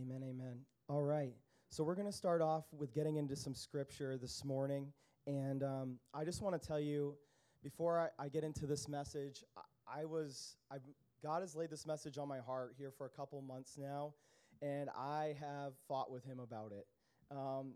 [0.00, 0.60] Amen, amen.
[0.88, 1.34] All right.
[1.68, 4.92] So we're going to start off with getting into some scripture this morning.
[5.26, 7.16] And um, I just want to tell you,
[7.62, 10.80] before I, I, get into this message, I, I was, I've,
[11.22, 14.14] God has laid this message on my heart here for a couple months now,
[14.62, 16.86] and I have fought with Him about it.
[17.30, 17.74] Um,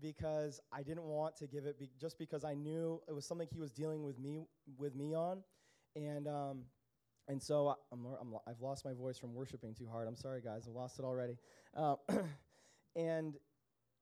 [0.00, 3.48] because I didn't want to give it be- just because I knew it was something
[3.50, 4.40] He was dealing with me
[4.76, 5.42] with me on,
[5.96, 6.64] and um,
[7.28, 8.06] and so I, I'm,
[8.46, 10.08] I've lost my voice from worshiping too hard.
[10.08, 11.38] I'm sorry, guys, I've lost it already.
[11.76, 11.96] Uh,
[12.96, 13.34] and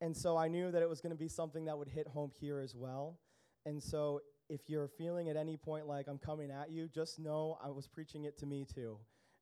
[0.01, 2.31] and so I knew that it was going to be something that would hit home
[2.41, 3.19] here as well.
[3.67, 7.59] And so if you're feeling at any point like I'm coming at you, just know
[7.63, 8.97] I was preaching it to me too.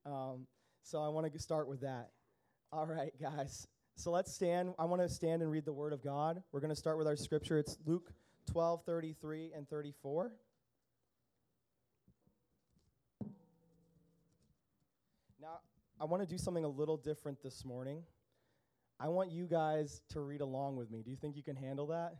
[0.04, 0.46] Um,
[0.82, 2.10] so I want to start with that.
[2.72, 3.66] All right, guys.
[3.96, 4.74] So let's stand.
[4.78, 6.42] I want to stand and read the Word of God.
[6.52, 7.58] We're going to start with our scripture.
[7.58, 8.12] It's Luke
[8.50, 10.32] 12, 33 and 34.
[16.00, 18.02] I want to do something a little different this morning.
[19.00, 21.02] I want you guys to read along with me.
[21.02, 22.14] Do you think you can handle that?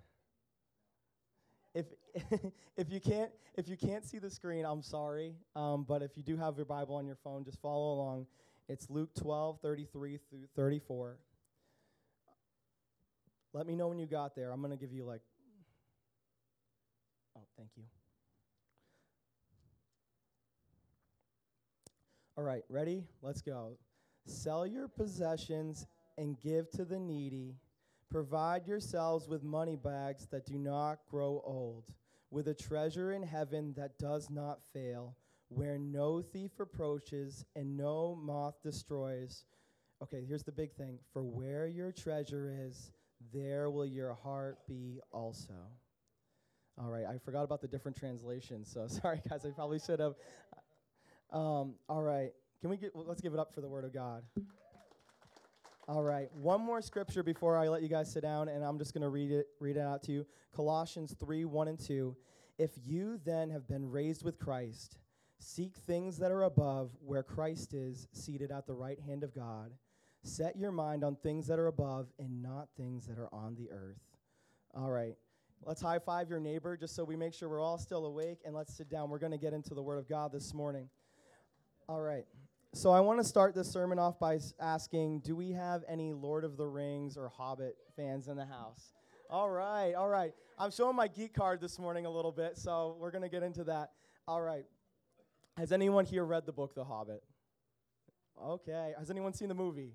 [1.74, 1.86] If
[2.76, 5.34] if you can't if you can't see the screen, I'm sorry.
[5.54, 8.26] Um, but if you do have your Bible on your phone, just follow along.
[8.68, 11.18] It's Luke 12, 33 through 34.
[13.54, 14.50] Let me know when you got there.
[14.50, 15.22] I'm going to give you like.
[17.36, 17.84] Oh, thank you.
[22.38, 23.02] All right, ready?
[23.20, 23.76] Let's go.
[24.24, 27.56] Sell your possessions and give to the needy.
[28.12, 31.86] Provide yourselves with money bags that do not grow old,
[32.30, 35.16] with a treasure in heaven that does not fail,
[35.48, 39.44] where no thief approaches and no moth destroys.
[40.00, 42.92] Okay, here's the big thing for where your treasure is,
[43.34, 45.54] there will your heart be also.
[46.80, 50.14] All right, I forgot about the different translations, so sorry guys, I probably should have.
[51.30, 54.22] Um, all right, can we get, let's give it up for the Word of God.
[55.86, 58.92] All right, one more scripture before I let you guys sit down, and I'm just
[58.92, 60.26] going to read it, read it out to you.
[60.54, 62.16] Colossians 3 1 and 2.
[62.58, 64.98] If you then have been raised with Christ,
[65.38, 69.72] seek things that are above, where Christ is, seated at the right hand of God.
[70.24, 73.70] Set your mind on things that are above and not things that are on the
[73.70, 74.02] earth.
[74.74, 75.14] All right,
[75.62, 78.54] let's high five your neighbor just so we make sure we're all still awake, and
[78.54, 79.08] let's sit down.
[79.08, 80.88] We're going to get into the Word of God this morning.
[81.88, 82.26] All right.
[82.74, 86.44] So I want to start this sermon off by asking, do we have any Lord
[86.44, 88.92] of the Rings or Hobbit fans in the house?
[89.30, 90.34] All right, all right.
[90.58, 93.42] I'm showing my geek card this morning a little bit, so we're going to get
[93.42, 93.92] into that.
[94.26, 94.64] All right.
[95.56, 97.22] Has anyone here read the book The Hobbit?
[98.44, 98.92] Okay.
[98.98, 99.94] Has anyone seen the movie?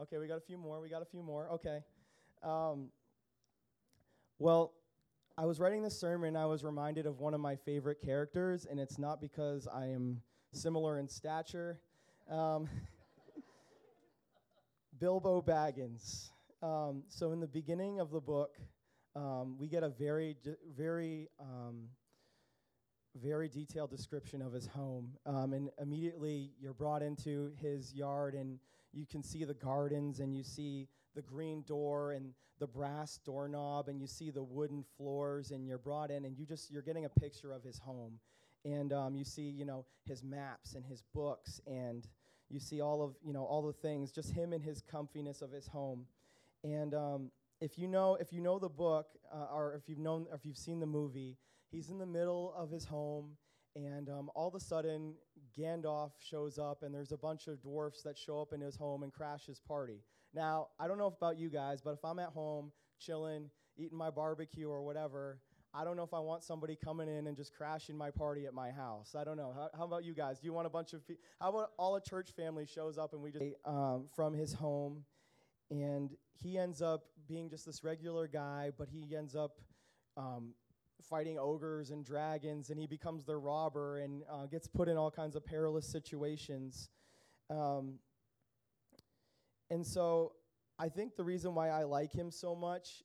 [0.00, 0.80] Okay, we got a few more.
[0.80, 1.50] We got a few more.
[1.54, 1.80] Okay.
[2.44, 2.90] Um,
[4.38, 4.72] well,
[5.36, 8.78] I was writing this sermon, I was reminded of one of my favorite characters, and
[8.78, 11.80] it's not because I am similar in stature.
[12.30, 12.68] Um,
[14.98, 16.30] Bilbo Baggins.
[16.62, 18.56] Um, so in the beginning of the book,
[19.14, 20.36] um, we get a very,
[20.76, 21.88] very, um,
[23.14, 28.58] very detailed description of his home, um, and immediately you're brought into his yard, and
[28.92, 33.88] you can see the gardens, and you see the green door and the brass doorknob,
[33.88, 37.04] and you see the wooden floors, and you're brought in, and you just you're getting
[37.04, 38.18] a picture of his home,
[38.64, 42.08] and um, you see you know his maps and his books and
[42.50, 45.52] you see all of you know all the things just him and his comfiness of
[45.52, 46.06] his home.
[46.64, 47.30] And um,
[47.60, 50.56] if you know if you know the book uh, or if you've known if you've
[50.56, 51.36] seen the movie
[51.70, 53.36] he's in the middle of his home
[53.76, 55.14] and um, all of a sudden
[55.56, 59.02] gandalf shows up and there's a bunch of dwarfs that show up in his home
[59.02, 60.02] and crash his party.
[60.34, 64.10] Now i don't know about you guys but if i'm at home chilling eating my
[64.10, 65.38] barbecue or whatever
[65.74, 68.54] I don't know if I want somebody coming in and just crashing my party at
[68.54, 69.14] my house.
[69.14, 69.52] I don't know.
[69.54, 70.40] How, how about you guys?
[70.40, 71.22] Do you want a bunch of people?
[71.40, 75.04] How about all a church family shows up and we just um, from his home,
[75.70, 76.10] and
[76.42, 79.60] he ends up being just this regular guy, but he ends up
[80.16, 80.54] um,
[81.02, 85.10] fighting ogres and dragons, and he becomes their robber and uh, gets put in all
[85.10, 86.88] kinds of perilous situations.
[87.50, 87.98] Um,
[89.70, 90.32] and so,
[90.78, 93.02] I think the reason why I like him so much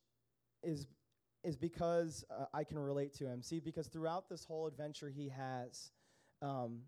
[0.64, 0.88] is
[1.44, 3.42] is because uh, I can relate to him.
[3.42, 5.92] See, because throughout this whole adventure he has,
[6.42, 6.82] um,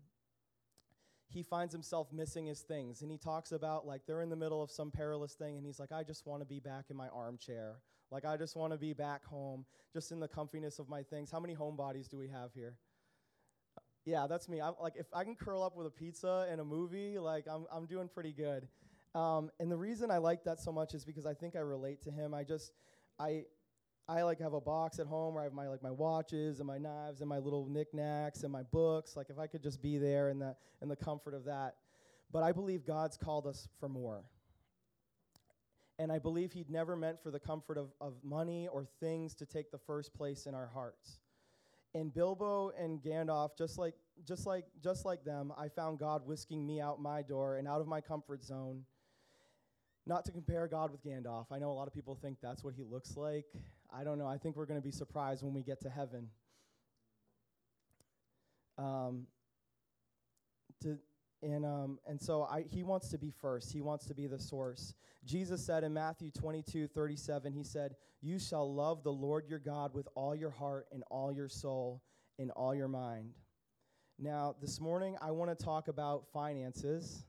[1.28, 3.02] he finds himself missing his things.
[3.02, 5.80] And he talks about, like, they're in the middle of some perilous thing, and he's
[5.80, 7.76] like, I just want to be back in my armchair.
[8.10, 11.30] Like, I just want to be back home, just in the comfiness of my things.
[11.30, 12.76] How many homebodies do we have here?
[14.04, 14.60] Yeah, that's me.
[14.60, 17.66] I'm, like, if I can curl up with a pizza and a movie, like, I'm,
[17.72, 18.68] I'm doing pretty good.
[19.16, 22.02] Um, and the reason I like that so much is because I think I relate
[22.02, 22.34] to him.
[22.34, 22.70] I just,
[23.18, 23.46] I,
[24.08, 26.66] I like have a box at home where I have my like my watches and
[26.66, 29.16] my knives and my little knickknacks and my books.
[29.16, 31.74] Like if I could just be there in the in the comfort of that.
[32.32, 34.24] But I believe God's called us for more.
[35.98, 39.46] And I believe he'd never meant for the comfort of, of money or things to
[39.46, 41.20] take the first place in our hearts.
[41.94, 43.94] And Bilbo and Gandalf, just like,
[44.26, 47.80] just like, just like them, I found God whisking me out my door and out
[47.80, 48.84] of my comfort zone.
[50.04, 51.46] Not to compare God with Gandalf.
[51.50, 53.46] I know a lot of people think that's what he looks like.
[53.98, 54.26] I don't know.
[54.26, 56.28] I think we're going to be surprised when we get to heaven.
[58.76, 59.26] Um,
[60.82, 60.98] to,
[61.42, 63.72] and, um, and so I, he wants to be first.
[63.72, 64.92] He wants to be the source.
[65.24, 69.94] Jesus said in Matthew 22 37, He said, You shall love the Lord your God
[69.94, 72.02] with all your heart and all your soul
[72.38, 73.30] and all your mind.
[74.18, 77.24] Now, this morning, I want to talk about finances.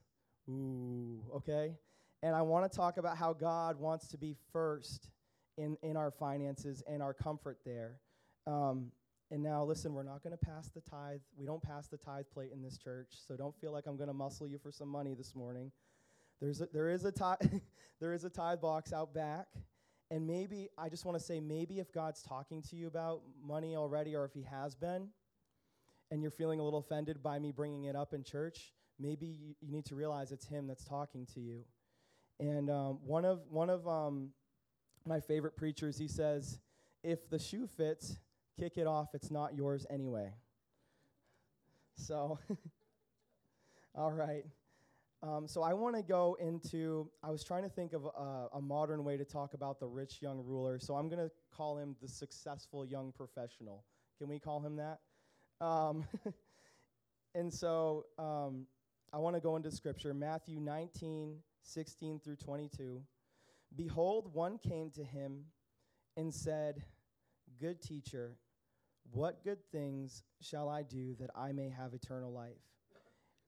[0.48, 1.76] Ooh, okay?
[2.22, 5.10] And I want to talk about how God wants to be first
[5.58, 8.00] in, in our finances and our comfort there.
[8.46, 8.92] Um,
[9.30, 11.20] and now, listen, we're not going to pass the tithe.
[11.36, 14.08] We don't pass the tithe plate in this church, so don't feel like I'm going
[14.08, 15.70] to muscle you for some money this morning.
[16.40, 17.36] There's a, there, is a tithe,
[18.00, 19.48] there is a tithe box out back.
[20.10, 23.76] And maybe, I just want to say, maybe if God's talking to you about money
[23.76, 25.08] already, or if He has been,
[26.10, 29.54] and you're feeling a little offended by me bringing it up in church, maybe you,
[29.60, 31.64] you need to realize it's Him that's talking to you.
[32.40, 34.30] And um, one of, one of um,
[35.08, 36.60] my favorite preachers, he says,
[37.02, 38.18] if the shoe fits,
[38.58, 40.32] kick it off, it's not yours anyway.
[41.96, 42.38] So,
[43.94, 44.44] all right.
[45.22, 48.60] Um, so I want to go into, I was trying to think of a, a,
[48.60, 50.78] modern way to talk about the rich young ruler.
[50.78, 53.84] So I'm going to call him the successful young professional.
[54.18, 55.00] Can we call him that?
[55.60, 56.04] Um,
[57.34, 58.66] and so um,
[59.12, 63.02] I want to go into scripture Matthew 19, 16 through 22.
[63.74, 65.44] Behold, one came to him
[66.16, 66.82] and said,
[67.60, 68.36] Good teacher,
[69.12, 72.60] what good things shall I do that I may have eternal life?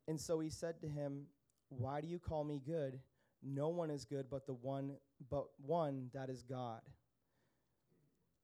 [0.08, 1.26] And so he said to him,
[1.68, 3.00] Why do you call me good?
[3.42, 4.96] No one is good but the one
[5.30, 6.80] but one that is God.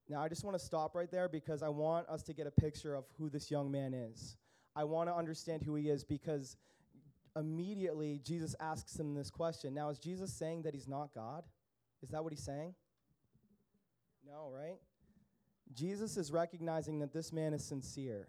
[0.08, 2.50] Now I just want to stop right there because I want us to get a
[2.50, 4.36] picture of who this young man is.
[4.74, 6.56] I want to understand who he is because
[7.34, 9.74] immediately Jesus asks him this question.
[9.74, 11.44] Now is Jesus saying that he's not God?
[12.02, 12.74] Is that what he's saying?
[14.26, 14.78] No, right?
[15.74, 18.28] Jesus is recognizing that this man is sincere.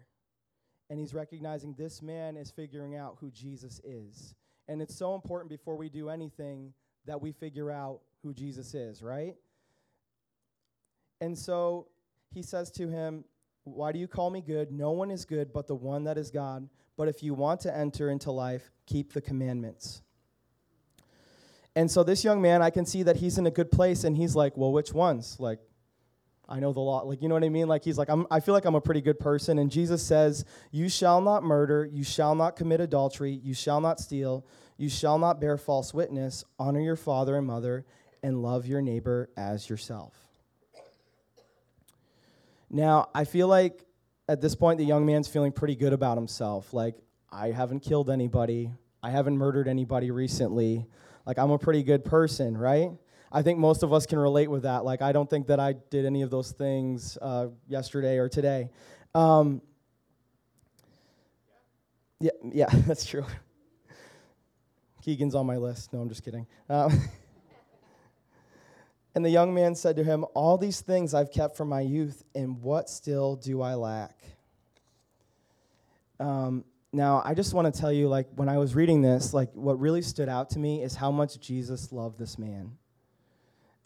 [0.90, 4.34] And he's recognizing this man is figuring out who Jesus is.
[4.68, 6.72] And it's so important before we do anything
[7.06, 9.34] that we figure out who Jesus is, right?
[11.20, 11.88] And so
[12.32, 13.24] he says to him,
[13.64, 14.70] Why do you call me good?
[14.70, 16.68] No one is good but the one that is God.
[16.96, 20.02] But if you want to enter into life, keep the commandments.
[21.78, 24.16] And so this young man, I can see that he's in a good place, and
[24.16, 25.36] he's like, Well, which ones?
[25.38, 25.60] Like,
[26.48, 27.02] I know the law.
[27.02, 27.68] Like, you know what I mean?
[27.68, 29.60] Like, he's like, I'm, I feel like I'm a pretty good person.
[29.60, 34.00] And Jesus says, You shall not murder, you shall not commit adultery, you shall not
[34.00, 34.44] steal,
[34.76, 37.84] you shall not bear false witness, honor your father and mother,
[38.24, 40.16] and love your neighbor as yourself.
[42.68, 43.84] Now, I feel like
[44.28, 46.74] at this point, the young man's feeling pretty good about himself.
[46.74, 46.96] Like,
[47.30, 50.88] I haven't killed anybody, I haven't murdered anybody recently.
[51.28, 52.90] Like, I'm a pretty good person, right?
[53.30, 54.86] I think most of us can relate with that.
[54.86, 58.70] Like, I don't think that I did any of those things uh, yesterday or today.
[59.14, 59.60] Um,
[62.18, 63.26] yeah, yeah, that's true.
[65.02, 65.92] Keegan's on my list.
[65.92, 66.46] No, I'm just kidding.
[66.70, 66.98] Um,
[69.14, 72.24] and the young man said to him, All these things I've kept from my youth,
[72.34, 74.16] and what still do I lack?
[76.18, 79.50] Um, now, I just want to tell you, like, when I was reading this, like,
[79.54, 82.72] what really stood out to me is how much Jesus loved this man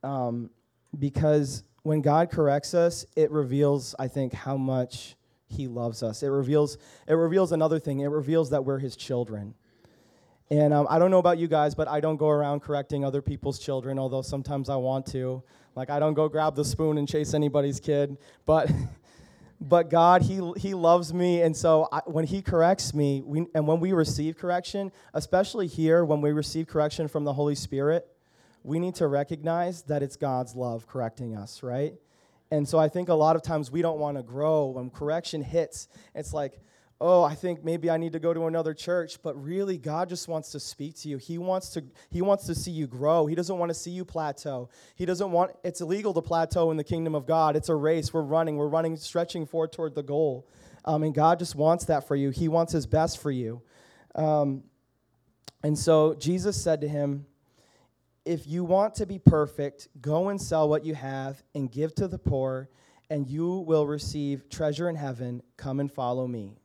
[0.02, 0.50] um,
[0.98, 5.16] because when God corrects us, it reveals, I think, how much
[5.46, 6.22] He loves us.
[6.22, 8.00] It reveals, it reveals another thing.
[8.00, 9.54] It reveals that we're His children.
[10.50, 13.22] And um, I don't know about you guys, but I don't go around correcting other
[13.22, 15.42] people's children, although sometimes I want to.
[15.74, 18.18] Like, I don't go grab the spoon and chase anybody's kid.
[18.44, 18.70] But,
[19.62, 21.42] but God, He, he loves me.
[21.42, 26.04] And so I, when He corrects me, we, and when we receive correction, especially here,
[26.04, 28.06] when we receive correction from the Holy Spirit,
[28.64, 31.94] we need to recognize that it's God's love correcting us, right?
[32.50, 34.66] And so I think a lot of times we don't want to grow.
[34.66, 36.60] When correction hits, it's like,
[37.02, 40.28] oh, I think maybe I need to go to another church, but really God just
[40.28, 41.18] wants to speak to you.
[41.18, 43.26] He wants to he wants to see you grow.
[43.26, 44.70] He doesn't want to see you plateau.
[44.94, 47.56] He doesn't want it's illegal to plateau in the kingdom of God.
[47.56, 48.14] It's a race.
[48.14, 48.56] We're running.
[48.56, 50.48] We're running stretching forward toward the goal.
[50.84, 52.30] Um, and God just wants that for you.
[52.30, 53.62] He wants his best for you.
[54.14, 54.62] Um,
[55.64, 57.26] and so Jesus said to him,
[58.24, 62.06] if you want to be perfect, go and sell what you have and give to
[62.06, 62.68] the poor,
[63.10, 65.42] and you will receive treasure in heaven.
[65.56, 66.61] Come and follow me.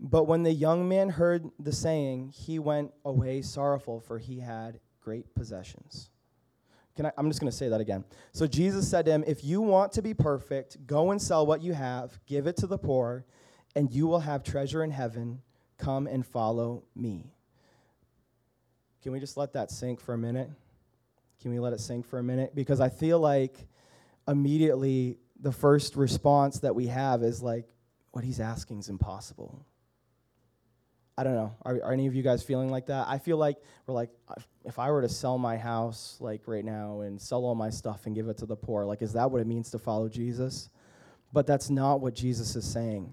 [0.00, 4.80] But when the young man heard the saying, he went away sorrowful, for he had
[5.02, 6.08] great possessions.
[6.96, 8.04] Can I, I'm just going to say that again.
[8.32, 11.62] So Jesus said to him, If you want to be perfect, go and sell what
[11.62, 13.26] you have, give it to the poor,
[13.76, 15.42] and you will have treasure in heaven.
[15.76, 17.32] Come and follow me.
[19.02, 20.50] Can we just let that sink for a minute?
[21.40, 22.54] Can we let it sink for a minute?
[22.54, 23.66] Because I feel like
[24.26, 27.66] immediately the first response that we have is like,
[28.12, 29.64] what he's asking is impossible.
[31.20, 31.54] I don't know.
[31.66, 33.06] Are, are, any of you guys feeling like that?
[33.06, 34.08] I feel like we're like,
[34.64, 38.06] if I were to sell my house like right now and sell all my stuff
[38.06, 40.70] and give it to the poor, like, is that what it means to follow Jesus?
[41.30, 43.12] But that's not what Jesus is saying.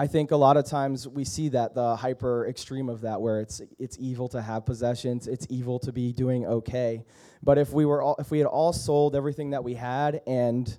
[0.00, 3.40] I think a lot of times we see that the hyper extreme of that, where
[3.40, 7.04] it's it's evil to have possessions, it's evil to be doing okay.
[7.40, 10.76] But if we were all, if we had all sold everything that we had and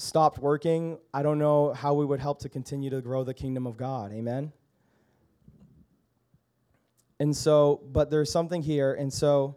[0.00, 3.66] stopped working, I don't know how we would help to continue to grow the kingdom
[3.66, 4.12] of God.
[4.12, 4.52] Amen?
[7.18, 8.94] And so, but there's something here.
[8.94, 9.56] And so,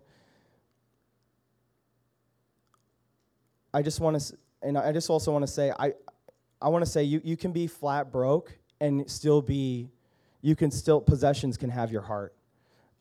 [3.73, 5.93] I just want to, and I just also want to say, I,
[6.61, 9.89] I want to say you, you can be flat broke and still be,
[10.41, 12.35] you can still, possessions can have your heart.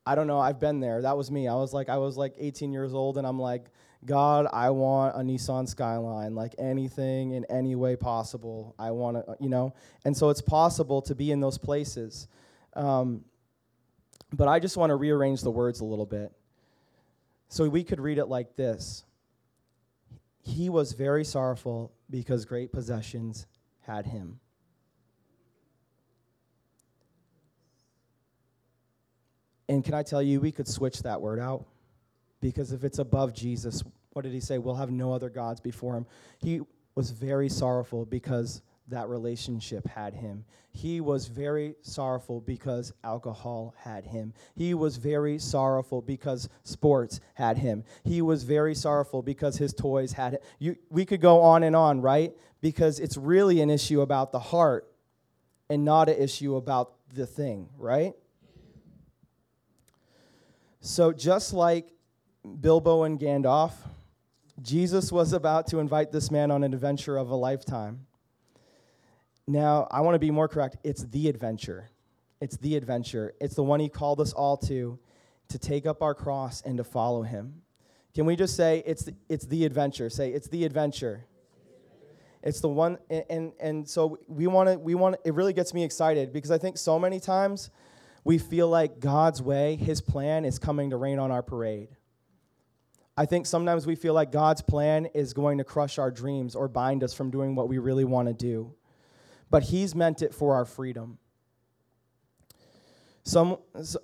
[0.06, 1.02] I don't know, I've been there.
[1.02, 1.46] That was me.
[1.46, 3.66] I was like, I was like 18 years old and I'm like,
[4.04, 8.74] God, I want a Nissan Skyline, like anything in any way possible.
[8.78, 9.74] I want to, you know?
[10.04, 12.26] And so it's possible to be in those places.
[12.74, 13.24] Um,
[14.32, 16.32] but I just want to rearrange the words a little bit.
[17.48, 19.04] So we could read it like this
[20.42, 23.46] He was very sorrowful because great possessions
[23.82, 24.40] had him.
[29.68, 31.66] And can I tell you, we could switch that word out?
[32.42, 33.82] Because if it's above Jesus,
[34.12, 34.58] what did he say?
[34.58, 36.06] We'll have no other gods before him.
[36.38, 36.60] He
[36.94, 40.44] was very sorrowful because that relationship had him.
[40.72, 44.34] He was very sorrowful because alcohol had him.
[44.54, 47.84] He was very sorrowful because sports had him.
[48.04, 50.40] He was very sorrowful because his toys had him.
[50.58, 52.34] You, we could go on and on, right?
[52.60, 54.92] Because it's really an issue about the heart
[55.70, 58.14] and not an issue about the thing, right?
[60.80, 61.92] So just like
[62.60, 63.72] Bilbo and Gandalf,
[64.60, 68.06] Jesus was about to invite this man on an adventure of a lifetime.
[69.46, 70.76] Now, I want to be more correct.
[70.82, 71.90] It's the adventure.
[72.40, 73.34] It's the adventure.
[73.40, 74.98] It's the one he called us all to,
[75.48, 77.62] to take up our cross and to follow him.
[78.14, 80.10] Can we just say it's the, it's the adventure?
[80.10, 81.24] Say it's the adventure.
[82.42, 85.16] It's the one, and and, and so we want to we want.
[85.24, 87.70] It really gets me excited because I think so many times
[88.24, 91.88] we feel like God's way, His plan, is coming to rain on our parade.
[93.22, 96.66] I think sometimes we feel like God's plan is going to crush our dreams or
[96.66, 98.74] bind us from doing what we really want to do.
[99.48, 101.18] But He's meant it for our freedom.
[103.22, 104.00] Some, so,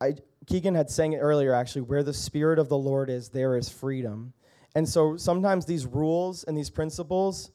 [0.00, 0.14] I,
[0.46, 3.68] Keegan had sang it earlier, actually, where the Spirit of the Lord is, there is
[3.68, 4.34] freedom.
[4.76, 7.50] And so sometimes these rules and these principles,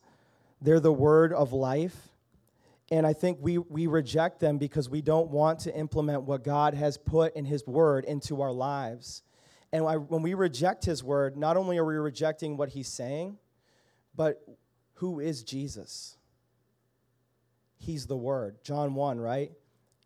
[0.62, 2.10] they're the word of life.
[2.92, 6.74] And I think we, we reject them because we don't want to implement what God
[6.74, 9.24] has put in His word into our lives.
[9.72, 13.38] And when we reject his word, not only are we rejecting what he's saying,
[14.16, 14.44] but
[14.96, 16.18] who is Jesus?
[17.78, 18.58] He's the word.
[18.64, 19.52] John 1, right?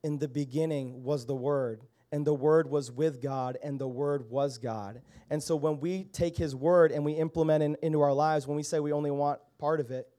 [0.04, 4.30] In the beginning was the word, and the word was with God, and the word
[4.30, 5.02] was God.
[5.30, 8.58] And so when we take his word and we implement it into our lives, when
[8.58, 10.10] we say we only want part of it,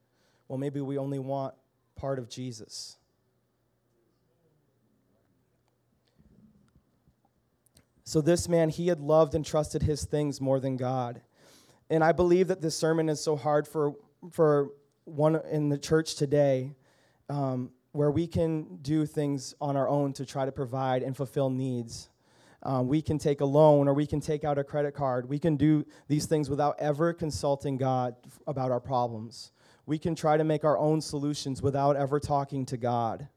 [0.49, 1.55] well, maybe we only want
[1.97, 2.97] part of Jesus.
[8.05, 11.23] So, this man, he had loved and trusted his things more than God.
[11.89, 13.95] And I believe that this sermon is so hard for,
[14.31, 14.71] for
[15.05, 16.75] one in the church today,
[17.31, 21.49] um, where we can do things on our own to try to provide and fulfill
[21.49, 22.11] needs.
[22.63, 25.29] Um, we can take a loan or we can take out a credit card.
[25.29, 29.53] We can do these things without ever consulting God about our problems.
[29.87, 33.29] We can try to make our own solutions without ever talking to God.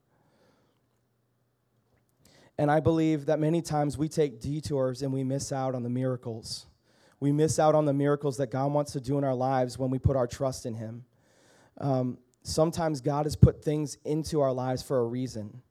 [2.59, 5.89] And I believe that many times we take detours and we miss out on the
[5.89, 6.65] miracles.
[7.19, 9.89] We miss out on the miracles that God wants to do in our lives when
[9.89, 11.05] we put our trust in Him.
[11.79, 15.61] Um, sometimes God has put things into our lives for a reason.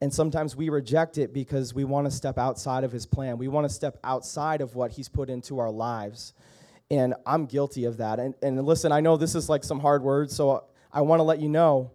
[0.00, 3.38] And sometimes we reject it because we want to step outside of His plan.
[3.38, 6.32] We want to step outside of what He's put into our lives.
[6.90, 8.18] And I'm guilty of that.
[8.18, 11.24] And, and listen, I know this is like some hard words, so I want to
[11.24, 11.92] let you know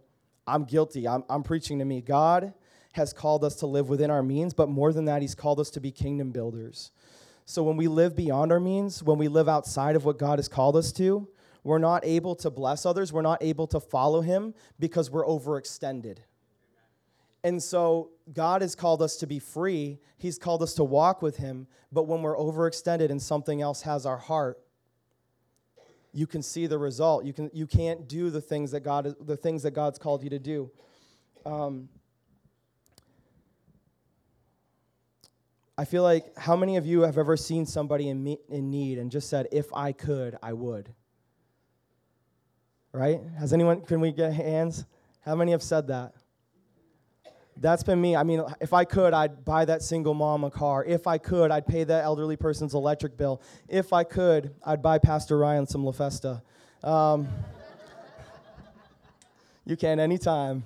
[0.47, 1.07] I'm guilty.
[1.07, 2.01] I'm, I'm preaching to me.
[2.01, 2.53] God
[2.93, 5.69] has called us to live within our means, but more than that, He's called us
[5.71, 6.91] to be kingdom builders.
[7.45, 10.47] So when we live beyond our means, when we live outside of what God has
[10.47, 11.27] called us to,
[11.63, 16.19] we're not able to bless others, we're not able to follow Him because we're overextended.
[17.43, 19.99] And so God has called us to be free.
[20.17, 21.67] He's called us to walk with Him.
[21.91, 24.59] But when we're overextended and something else has our heart,
[26.13, 27.25] you can see the result.
[27.25, 30.29] You, can, you can't do the things that God the things that God's called you
[30.31, 30.71] to do.
[31.45, 31.89] Um,
[35.79, 38.97] I feel like how many of you have ever seen somebody in, me, in need
[38.97, 40.93] and just said, if I could, I would?
[42.91, 43.21] Right?
[43.39, 44.85] Has anyone, can we get hands?
[45.21, 46.15] How many have said that?
[47.55, 48.17] That's been me.
[48.17, 50.83] I mean, if I could, I'd buy that single mom a car.
[50.83, 53.41] If I could, I'd pay that elderly person's electric bill.
[53.69, 56.43] If I could, I'd buy Pastor Ryan some La Festa.
[56.83, 57.29] Um,
[59.65, 60.65] you can anytime.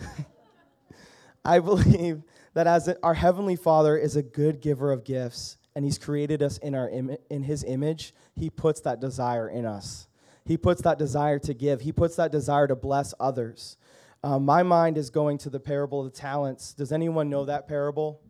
[1.44, 2.22] I believe
[2.56, 6.56] that as our heavenly Father is a good giver of gifts, and He's created us
[6.56, 10.08] in our Im- in His image, He puts that desire in us.
[10.46, 11.82] He puts that desire to give.
[11.82, 13.76] He puts that desire to bless others.
[14.24, 16.72] Um, my mind is going to the parable of the talents.
[16.72, 18.22] Does anyone know that parable?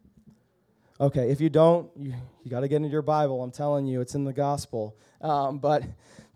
[1.01, 3.45] Okay, if you don't, you, you got to get into your Bible.
[3.45, 4.97] I'm telling you, it's in the gospel.
[5.21, 5.85] Um, but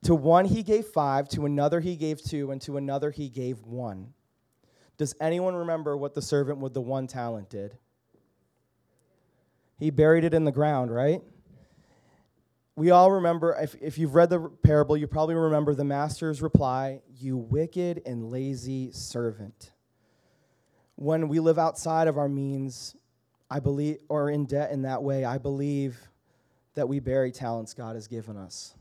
[0.04, 3.64] to one he gave five, to another he gave two, and to another he gave
[3.64, 4.14] one.
[5.00, 7.78] Does anyone remember what the servant with the one talent did?
[9.78, 11.22] He buried it in the ground, right?
[12.76, 17.00] we all remember, if, if you've read the parable, you probably remember the master's reply
[17.18, 19.72] You wicked and lazy servant.
[20.96, 22.94] When we live outside of our means,
[23.50, 25.98] I believe, or in debt in that way, I believe
[26.74, 28.74] that we bury talents God has given us.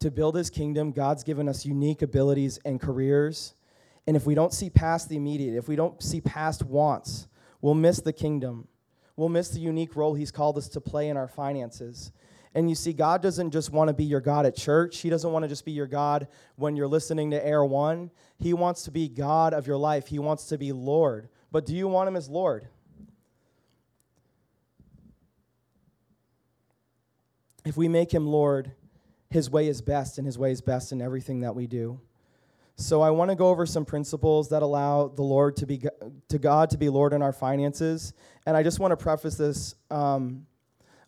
[0.00, 3.54] To build his kingdom, God's given us unique abilities and careers.
[4.06, 7.28] And if we don't see past the immediate, if we don't see past wants,
[7.60, 8.68] we'll miss the kingdom
[9.16, 12.12] we'll miss the unique role He's called us to play in our finances.
[12.54, 14.98] And you see, God doesn't just want to be your God at church.
[14.98, 18.10] He doesn't want to just be your God when you're listening to Air One.
[18.38, 20.08] He wants to be God of your life.
[20.08, 21.28] He wants to be Lord.
[21.50, 22.68] But do you want Him as Lord?
[27.64, 28.72] If we make Him Lord,
[29.30, 32.00] His way is best, and His way is best in everything that we do.
[32.82, 35.84] So I want to go over some principles that allow the Lord to be
[36.28, 38.12] to God to be Lord in our finances.
[38.44, 39.76] And I just want to preface this.
[39.88, 40.46] Um,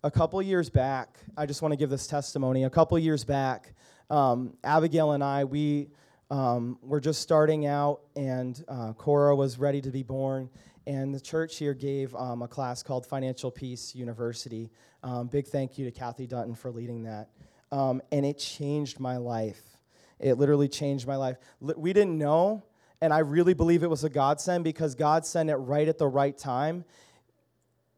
[0.05, 2.63] a couple years back, I just want to give this testimony.
[2.63, 3.75] A couple years back,
[4.09, 5.89] um, Abigail and I we
[6.31, 10.51] um, were just starting out, and uh, Cora was ready to be born.
[10.87, 14.71] And the church here gave um, a class called Financial Peace University.
[15.03, 17.31] Um, big thank you to Kathy Dutton for leading that.
[17.73, 19.74] Um, and it changed my life
[20.19, 21.37] it literally changed my life.
[21.61, 22.65] We didn't know,
[23.01, 26.09] and I really believe it was a godsend because God sent it right at the
[26.09, 26.85] right time.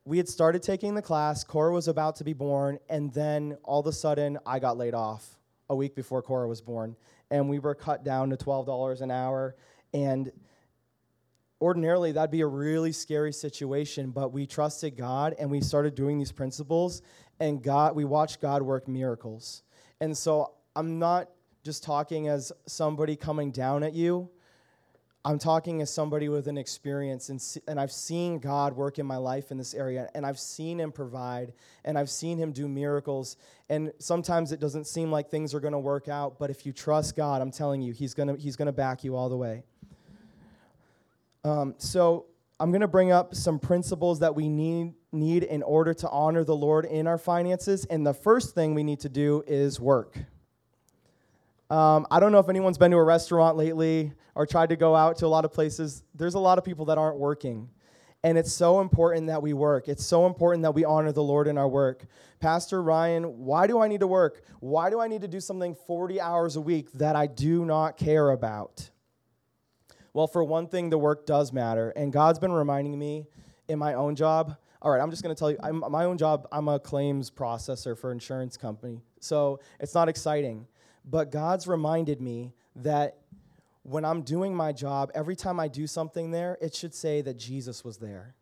[0.05, 3.81] We had started taking the class, Cora was about to be born, and then all
[3.81, 6.97] of a sudden I got laid off a week before Cora was born.
[7.31, 9.57] And we were cut down to $12 an hour.
[9.93, 10.31] And
[11.61, 16.19] ordinarily that'd be a really scary situation, but we trusted God and we started doing
[16.19, 17.03] these principles,
[17.41, 19.63] and God, we watched God work miracles.
[20.01, 21.29] And so I'm not
[21.67, 24.31] just talking as somebody coming down at you.
[25.25, 29.17] I'm talking as somebody with an experience, and, and I've seen God work in my
[29.17, 31.53] life in this area, and I've seen Him provide,
[31.85, 33.37] and I've seen Him do miracles.
[33.69, 36.73] And sometimes it doesn't seem like things are going to work out, but if you
[36.73, 39.65] trust God, I'm telling you, He's going He's to back you all the way.
[41.43, 42.27] Um, so
[42.61, 46.45] I'm going to bring up some principles that we need need in order to honor
[46.45, 50.17] the Lord in our finances, and the first thing we need to do is work.
[51.69, 54.95] Um, I don't know if anyone's been to a restaurant lately or tried to go
[54.95, 56.05] out to a lot of places.
[56.15, 57.69] There's a lot of people that aren't working.
[58.23, 59.89] And it's so important that we work.
[59.89, 62.07] It's so important that we honor the Lord in our work.
[62.41, 64.43] Pastor Ryan, why do I need to work?
[64.61, 67.97] Why do I need to do something 40 hours a week that I do not
[67.97, 68.91] care about?
[70.13, 71.91] Well, for one thing, the work does matter.
[71.91, 73.27] And God's been reminding me
[73.69, 74.57] in my own job.
[74.83, 77.31] All right, I'm just going to tell you, I'm, my own job, I'm a claims
[77.31, 79.03] processor for insurance company.
[79.21, 80.67] So it's not exciting.
[81.07, 83.19] But God's reminded me that
[83.83, 87.39] when I'm doing my job, every time I do something there, it should say that
[87.39, 88.35] Jesus was there.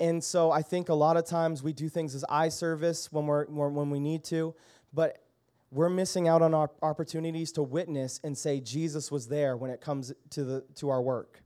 [0.00, 3.26] And so I think a lot of times we do things as eye service when,
[3.26, 4.54] we're, when we need to,
[4.92, 5.22] but
[5.70, 9.80] we're missing out on our opportunities to witness and say Jesus was there when it
[9.80, 11.40] comes to, the, to our work.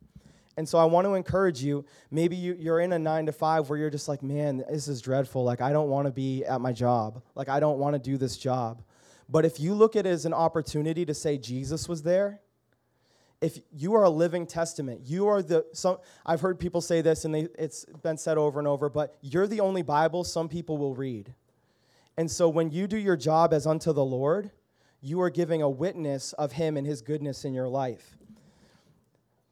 [0.57, 1.85] And so I want to encourage you.
[2.11, 5.03] Maybe you, you're in a nine to five where you're just like, man, this is
[5.03, 5.45] dreadful.
[5.45, 7.21] Like, I don't want to be at my job.
[7.35, 8.81] Like, I don't want to do this job.
[9.29, 12.41] But if you look at it as an opportunity to say Jesus was there,
[13.41, 17.25] if you are a living testament, you are the some I've heard people say this
[17.25, 20.79] and they, it's been said over and over, but you're the only Bible some people
[20.79, 21.35] will read.
[22.17, 24.51] And so when you do your job as unto the Lord,
[25.01, 28.17] you are giving a witness of him and his goodness in your life.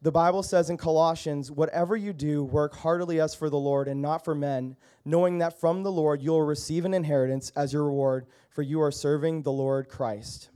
[0.03, 4.01] The Bible says in Colossians, whatever you do, work heartily as for the Lord and
[4.01, 7.85] not for men, knowing that from the Lord you will receive an inheritance as your
[7.85, 10.49] reward, for you are serving the Lord Christ.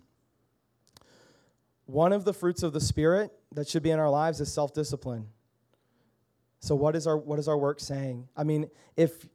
[1.85, 4.73] One of the fruits of the Spirit that should be in our lives is self
[4.73, 5.27] discipline.
[6.59, 8.27] So, what is, our, what is our work saying?
[8.35, 9.29] I mean, if,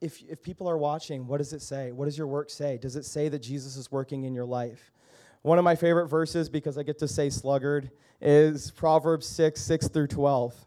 [0.00, 1.90] if, if people are watching, what does it say?
[1.90, 2.78] What does your work say?
[2.78, 4.92] Does it say that Jesus is working in your life?
[5.42, 9.88] One of my favorite verses, because I get to say sluggard, is Proverbs 6 6
[9.88, 10.66] through 12.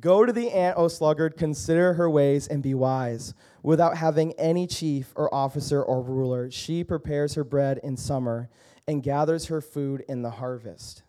[0.00, 3.34] Go to the ant, O sluggard, consider her ways and be wise.
[3.62, 8.48] Without having any chief or officer or ruler, she prepares her bread in summer
[8.86, 11.02] and gathers her food in the harvest.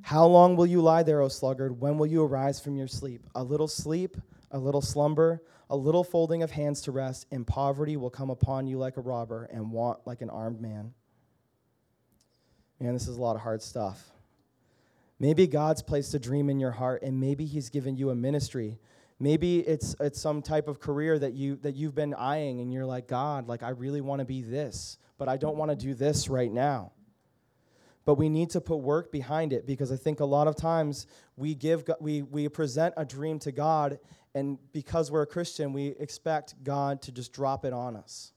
[0.00, 1.78] How long will you lie there, O sluggard?
[1.78, 3.26] When will you arise from your sleep?
[3.34, 4.16] A little sleep,
[4.50, 8.66] a little slumber, a little folding of hands to rest, and poverty will come upon
[8.66, 10.94] you like a robber, and want like an armed man.
[12.80, 14.12] Man, this is a lot of hard stuff.
[15.18, 18.78] Maybe God's placed a dream in your heart, and maybe He's given you a ministry.
[19.18, 22.86] Maybe it's it's some type of career that you that you've been eyeing, and you're
[22.86, 25.92] like, God, like I really want to be this, but I don't want to do
[25.92, 26.92] this right now.
[28.04, 31.08] But we need to put work behind it because I think a lot of times
[31.36, 33.98] we give we we present a dream to God,
[34.36, 38.32] and because we're a Christian, we expect God to just drop it on us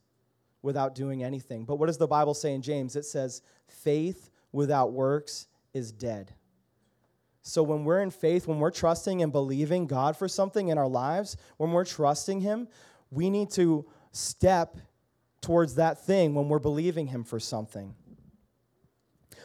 [0.63, 1.63] without doing anything.
[1.63, 2.95] But what does the Bible say in James?
[2.95, 6.33] It says, faith without works is dead.
[7.41, 10.87] So when we're in faith, when we're trusting and believing God for something in our
[10.87, 12.67] lives, when we're trusting Him,
[13.09, 14.77] we need to step
[15.41, 17.95] towards that thing when we're believing Him for something.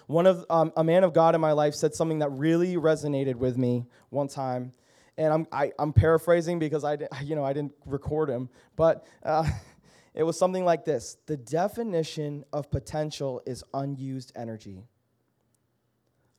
[0.07, 3.37] One of um, a man of God in my life said something that really resonated
[3.37, 4.73] with me one time,
[5.17, 8.49] and I'm I, am i am paraphrasing because I you know I didn't record him,
[8.77, 9.49] but uh,
[10.15, 14.85] it was something like this: the definition of potential is unused energy.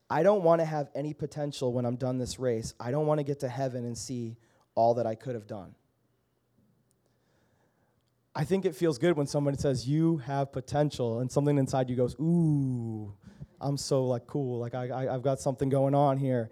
[0.09, 2.73] I don't want to have any potential when I'm done this race.
[2.79, 4.37] I don't want to get to heaven and see
[4.75, 5.75] all that I could have done.
[8.33, 11.95] I think it feels good when somebody says you have potential and something inside you
[11.95, 13.11] goes, ooh,
[13.59, 16.51] I'm so like cool, like I, I, I've got something going on here.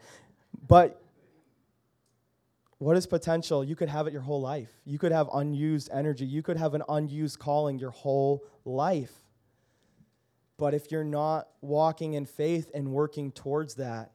[0.67, 0.99] But
[2.79, 3.63] what is potential?
[3.63, 4.69] You could have it your whole life.
[4.83, 6.25] You could have unused energy.
[6.25, 9.13] You could have an unused calling your whole life.
[10.57, 14.11] But if you're not walking in faith and working towards that,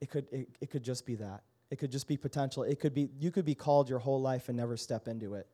[0.00, 1.42] it could, it, it could just be that.
[1.70, 2.62] It could just be potential.
[2.62, 5.48] It could be you could be called your whole life and never step into it.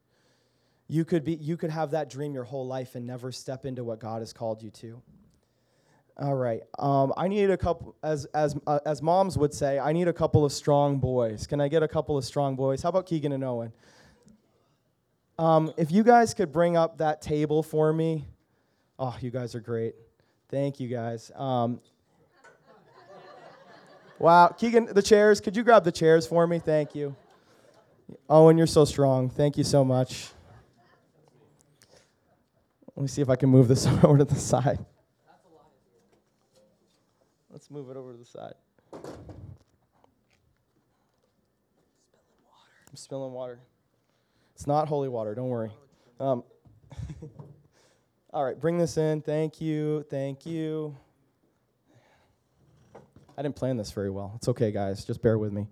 [0.89, 3.83] You could be you could have that dream your whole life and never step into
[3.83, 5.01] what God has called you to.
[6.19, 6.61] All right.
[6.79, 10.13] Um, I need a couple, as as uh, as moms would say, I need a
[10.13, 11.47] couple of strong boys.
[11.47, 12.83] Can I get a couple of strong boys?
[12.83, 13.73] How about Keegan and Owen?
[15.39, 18.27] Um, if you guys could bring up that table for me.
[19.05, 19.97] Oh, you guys are great.
[20.49, 21.33] Thank you guys.
[21.35, 21.81] Um,
[24.21, 25.41] wow, Keegan, the chairs.
[25.41, 26.61] Could you grab the chairs for me?
[26.61, 27.17] Thank you.
[28.31, 29.29] Owen, you're so strong.
[29.29, 30.29] Thank you so much.
[32.95, 34.79] Let me see if I can move this over to the side.
[37.51, 38.55] Let's move it over to the side.
[38.93, 39.03] I'm
[42.95, 43.59] spilling water.
[44.55, 45.73] It's not holy water, don't worry.
[46.21, 46.45] Um,
[48.35, 49.21] All right, bring this in.
[49.21, 50.07] Thank you.
[50.09, 50.97] Thank you.
[53.37, 54.33] I didn't plan this very well.
[54.37, 55.05] It's okay, guys.
[55.05, 55.67] Just bear with me.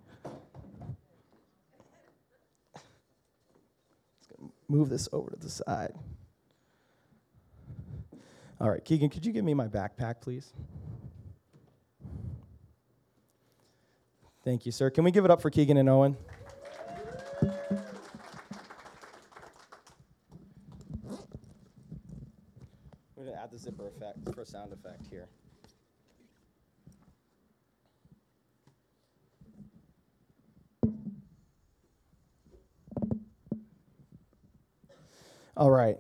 [4.69, 5.95] Move this over to the side.
[8.61, 10.53] All right, Keegan, could you give me my backpack, please?
[14.45, 14.91] Thank you, sir.
[14.91, 16.17] Can we give it up for Keegan and Owen?
[23.61, 25.29] Zipper effect for a sound effect here.
[35.57, 35.99] All right.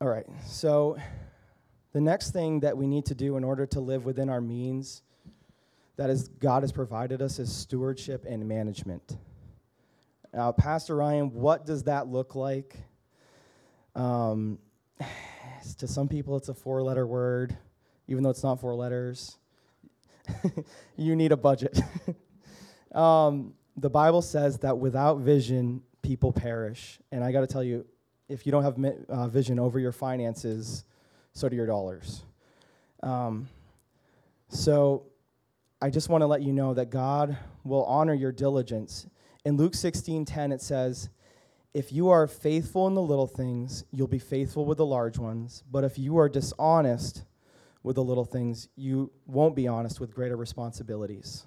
[0.00, 0.26] All right.
[0.46, 0.96] So,
[1.92, 5.02] the next thing that we need to do in order to live within our means
[5.96, 9.16] that is God has provided us is stewardship and management.
[10.32, 12.76] Now, Pastor Ryan, what does that look like?
[13.94, 14.58] Um,
[15.78, 17.56] to some people, it's a four letter word,
[18.08, 19.38] even though it's not four letters.
[20.96, 21.80] you need a budget.
[22.94, 26.98] um, the Bible says that without vision, people perish.
[27.12, 27.86] And I got to tell you,
[28.28, 30.84] if you don't have uh, vision over your finances,
[31.32, 32.22] so do your dollars.
[33.02, 33.48] Um,
[34.48, 35.04] so
[35.80, 39.06] I just want to let you know that God will honor your diligence.
[39.44, 41.08] In Luke 16:10 it says,
[41.72, 45.62] if you are faithful in the little things, you'll be faithful with the large ones.
[45.70, 47.24] But if you are dishonest
[47.82, 51.46] with the little things, you won't be honest with greater responsibilities.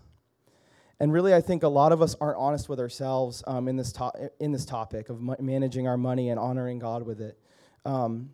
[1.00, 3.92] And really, I think a lot of us aren't honest with ourselves um, in, this
[3.94, 7.38] to- in this topic of ma- managing our money and honoring God with it.
[7.84, 8.30] Um,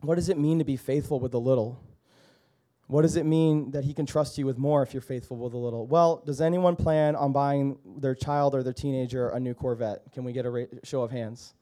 [0.00, 1.78] what does it mean to be faithful with the little?
[2.92, 5.54] What does it mean that He can trust you with more if you're faithful with
[5.54, 5.86] a little?
[5.86, 10.12] Well, does anyone plan on buying their child or their teenager a new Corvette?
[10.12, 11.54] Can we get a ra- show of hands?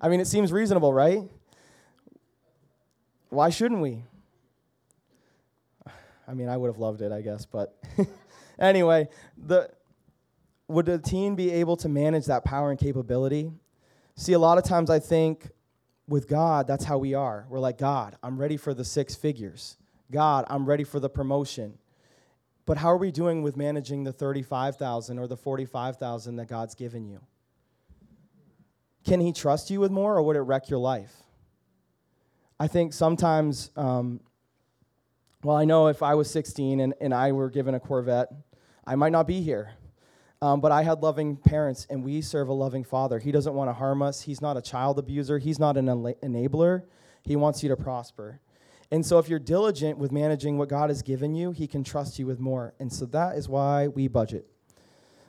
[0.00, 1.28] I mean, it seems reasonable, right?
[3.30, 4.04] Why shouldn't we?
[6.28, 7.76] I mean, I would have loved it, I guess, but
[8.60, 9.68] anyway, the
[10.68, 13.50] would a teen be able to manage that power and capability?
[14.14, 15.50] See, a lot of times I think
[16.08, 17.46] with God, that's how we are.
[17.48, 19.76] We're like, God, I'm ready for the six figures.
[20.10, 21.78] God, I'm ready for the promotion.
[22.66, 27.06] But how are we doing with managing the 35,000 or the 45,000 that God's given
[27.06, 27.20] you?
[29.04, 31.12] Can he trust you with more or would it wreck your life?
[32.60, 34.20] I think sometimes, um,
[35.42, 38.28] well, I know if I was 16 and, and I were given a Corvette,
[38.86, 39.72] I might not be here.
[40.42, 43.20] Um, but I had loving parents, and we serve a loving father.
[43.20, 44.22] He doesn't want to harm us.
[44.22, 45.38] He's not a child abuser.
[45.38, 46.82] He's not an enabler.
[47.22, 48.40] He wants you to prosper.
[48.90, 52.18] And so, if you're diligent with managing what God has given you, He can trust
[52.18, 52.74] you with more.
[52.80, 54.46] And so, that is why we budget.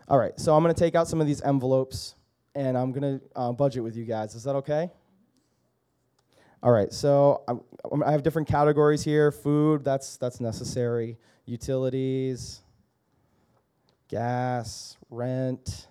[0.10, 2.16] All right, so I'm going to take out some of these envelopes
[2.56, 4.36] and I'm going to uh, budget with you guys.
[4.36, 4.90] Is that okay?
[6.62, 7.54] All right, so I,
[8.06, 12.64] I have different categories here food, that's, that's necessary, utilities,
[14.14, 15.88] gas, rent.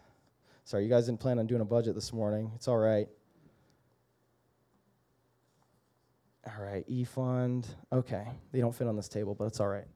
[0.64, 2.50] Sorry, you guys didn't plan on doing a budget this morning.
[2.54, 3.08] It's all right.
[6.46, 7.68] All right, E fund.
[7.92, 9.86] Okay, they don't fit on this table, but it's all right.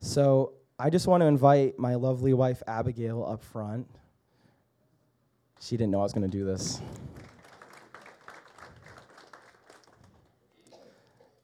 [0.00, 3.86] So I just want to invite my lovely wife Abigail up front.
[5.60, 6.80] She didn't know I was going to do this.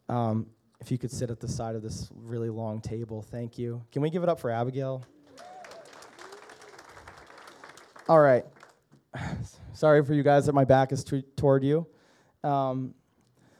[0.08, 0.46] Um,
[0.80, 3.82] if you could sit at the side of this really long table, thank you.
[3.92, 5.04] Can we give it up for Abigail?
[8.08, 8.44] All right.
[9.72, 11.86] Sorry for you guys that my back is t- toward you.
[12.42, 12.94] Um,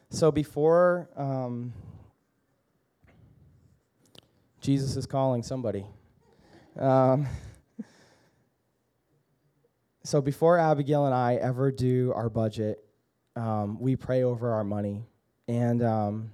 [0.09, 1.73] so before um,
[4.61, 5.87] Jesus is calling somebody.
[6.79, 7.27] Um,
[10.05, 12.83] so before Abigail and I ever do our budget,
[13.37, 15.05] um, we pray over our money.
[15.47, 16.33] And um,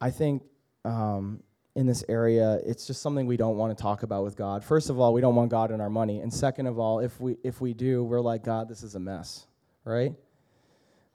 [0.00, 0.42] I think
[0.84, 1.42] um,
[1.76, 4.64] in this area, it's just something we don't want to talk about with God.
[4.64, 6.20] First of all, we don't want God in our money.
[6.20, 9.00] And second of all, if we, if we do, we're like, God, this is a
[9.00, 9.46] mess,
[9.84, 10.14] right?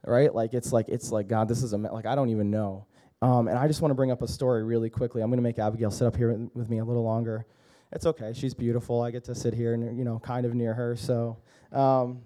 [0.06, 0.34] Right?
[0.34, 1.92] Like, it's like, it's like, God, this is a mess.
[1.92, 2.86] Like, I don't even know.
[3.22, 5.22] Um, and I just want to bring up a story really quickly.
[5.22, 7.46] I'm going to make Abigail sit up here with me a little longer.
[7.92, 8.34] It's okay.
[8.34, 9.02] She's beautiful.
[9.02, 10.96] I get to sit here and you know, kind of near her.
[10.96, 11.38] So,
[11.72, 12.22] um,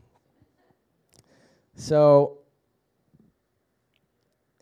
[1.76, 2.39] so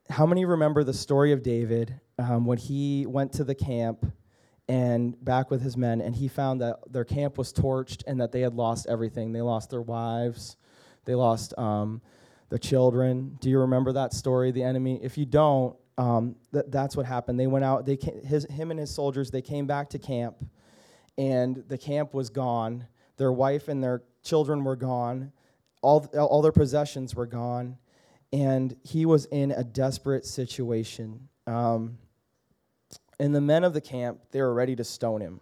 [0.09, 4.05] how many remember the story of David um, when he went to the camp
[4.69, 8.31] and back with his men, and he found that their camp was torched and that
[8.31, 9.31] they had lost everything.
[9.31, 10.57] They lost their wives,
[11.05, 12.01] they lost um,
[12.49, 13.37] their children.
[13.39, 14.51] Do you remember that story?
[14.51, 14.99] The enemy.
[15.01, 17.39] If you don't, um, th- that's what happened.
[17.39, 17.85] They went out.
[17.85, 19.31] They came, his, him and his soldiers.
[19.31, 20.35] They came back to camp,
[21.17, 22.87] and the camp was gone.
[23.17, 25.31] Their wife and their children were gone.
[25.81, 27.77] All all their possessions were gone,
[28.33, 31.29] and he was in a desperate situation.
[31.45, 31.97] Um,
[33.19, 35.39] and the men of the camp they were ready to stone him.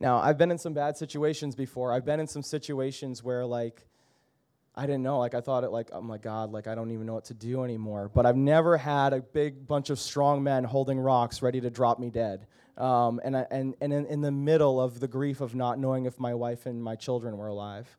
[0.00, 1.92] Now I've been in some bad situations before.
[1.92, 3.86] I've been in some situations where like
[4.74, 5.18] I didn't know.
[5.18, 7.34] Like I thought it like, oh my God, like I don't even know what to
[7.34, 8.10] do anymore.
[8.12, 11.98] But I've never had a big bunch of strong men holding rocks ready to drop
[11.98, 12.46] me dead.
[12.78, 16.06] Um, and, I, and, and in, in the middle of the grief of not knowing
[16.06, 17.98] if my wife and my children were alive.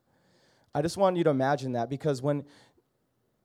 [0.74, 2.44] I just want you to imagine that because when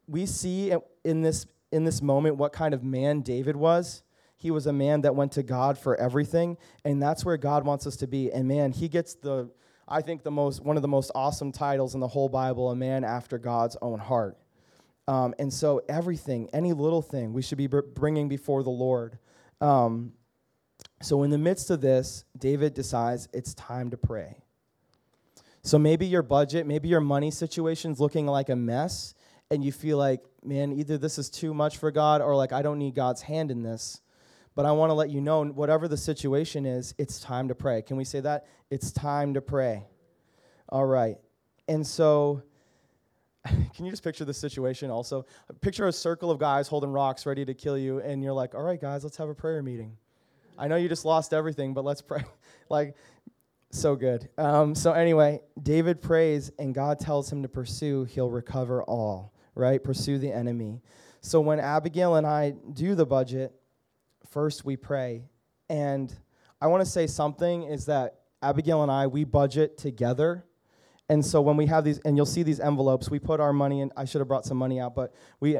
[0.09, 4.03] we see in this, in this moment what kind of man David was,
[4.35, 7.85] he was a man that went to God for everything, and that's where God wants
[7.85, 8.31] us to be.
[8.31, 9.49] And man, he gets the
[9.89, 12.75] I think the most one of the most awesome titles in the whole Bible, a
[12.75, 14.37] man after God's own heart.
[15.07, 19.17] Um, and so everything, any little thing, we should be bringing before the Lord.
[19.59, 20.13] Um,
[21.01, 24.43] so in the midst of this, David decides it's time to pray.
[25.63, 29.15] So maybe your budget, maybe your money situation's looking like a mess,
[29.51, 32.61] and you feel like, man, either this is too much for God or like I
[32.61, 34.01] don't need God's hand in this.
[34.55, 37.81] But I want to let you know, whatever the situation is, it's time to pray.
[37.81, 38.45] Can we say that?
[38.69, 39.85] It's time to pray.
[40.67, 41.17] All right.
[41.67, 42.41] And so,
[43.45, 45.25] can you just picture the situation also?
[45.61, 48.63] Picture a circle of guys holding rocks ready to kill you, and you're like, all
[48.63, 49.95] right, guys, let's have a prayer meeting.
[50.57, 52.23] I know you just lost everything, but let's pray.
[52.69, 52.95] like,
[53.71, 54.27] So good.
[54.37, 59.83] Um, so, anyway, David prays, and God tells him to pursue, he'll recover all, right?
[59.83, 60.81] Pursue the enemy.
[61.21, 63.53] So, when Abigail and I do the budget,
[64.29, 65.23] first we pray.
[65.69, 66.13] And
[66.61, 70.45] I want to say something is that Abigail and I, we budget together.
[71.09, 73.81] And so when we have these, and you'll see these envelopes, we put our money
[73.81, 73.91] in.
[73.97, 75.57] I should have brought some money out, but we,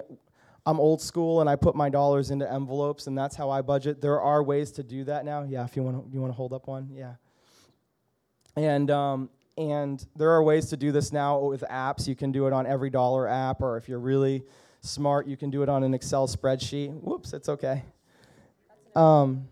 [0.66, 4.00] I'm old school, and I put my dollars into envelopes, and that's how I budget.
[4.00, 5.44] There are ways to do that now.
[5.44, 7.16] Yeah, if you want to, you want to hold up one, yeah.
[8.56, 12.08] And um, and there are ways to do this now with apps.
[12.08, 14.44] You can do it on EveryDollar app, or if you're really
[14.80, 16.94] smart, you can do it on an Excel spreadsheet.
[17.04, 17.84] Whoops, it's okay.
[18.96, 19.50] Um,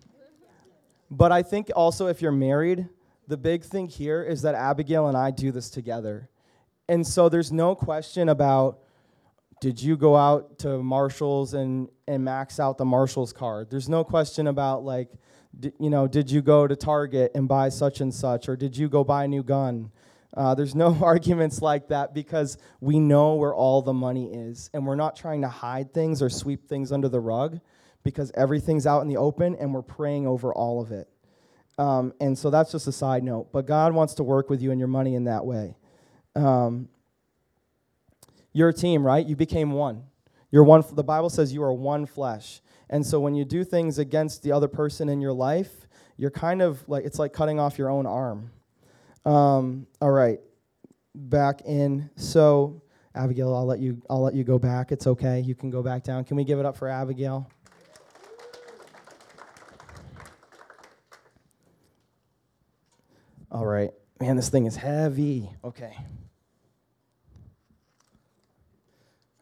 [1.12, 2.88] but I think also if you're married,
[3.28, 6.30] the big thing here is that Abigail and I do this together.
[6.88, 8.80] And so there's no question about
[9.60, 13.70] did you go out to Marshalls and, and max out the Marshalls card?
[13.70, 15.10] There's no question about like,
[15.80, 18.90] you know, did you go to Target and buy such and such, or did you
[18.90, 19.92] go buy a new gun?
[20.36, 24.86] Uh, there's no arguments like that because we know where all the money is, and
[24.86, 27.60] we're not trying to hide things or sweep things under the rug
[28.04, 31.10] because everything's out in the open and we're praying over all of it.
[31.78, 33.52] Um, and so that's just a side note.
[33.52, 35.76] But God wants to work with you and your money in that way.
[36.36, 36.90] Um,
[38.54, 39.26] you're a team, right?
[39.26, 40.04] You became one.
[40.52, 40.84] You're one.
[40.92, 42.62] The Bible says you are one flesh.
[42.90, 46.62] And so when you do things against the other person in your life, you're kind
[46.62, 48.52] of like it's like cutting off your own arm.
[49.26, 50.40] Um, all right,
[51.14, 52.10] back in.
[52.16, 52.82] So
[53.14, 54.02] Abigail, I'll let you.
[54.10, 54.92] I'll let you go back.
[54.92, 55.40] It's okay.
[55.40, 56.24] You can go back down.
[56.24, 57.50] Can we give it up for Abigail?
[63.52, 63.92] All right.
[64.20, 65.50] Man, this thing is heavy.
[65.64, 65.96] Okay.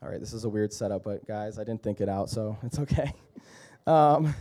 [0.05, 2.55] All right, this is a weird setup, but guys, I didn't think it out, so
[2.63, 3.11] it's okay.
[3.87, 4.35] Um,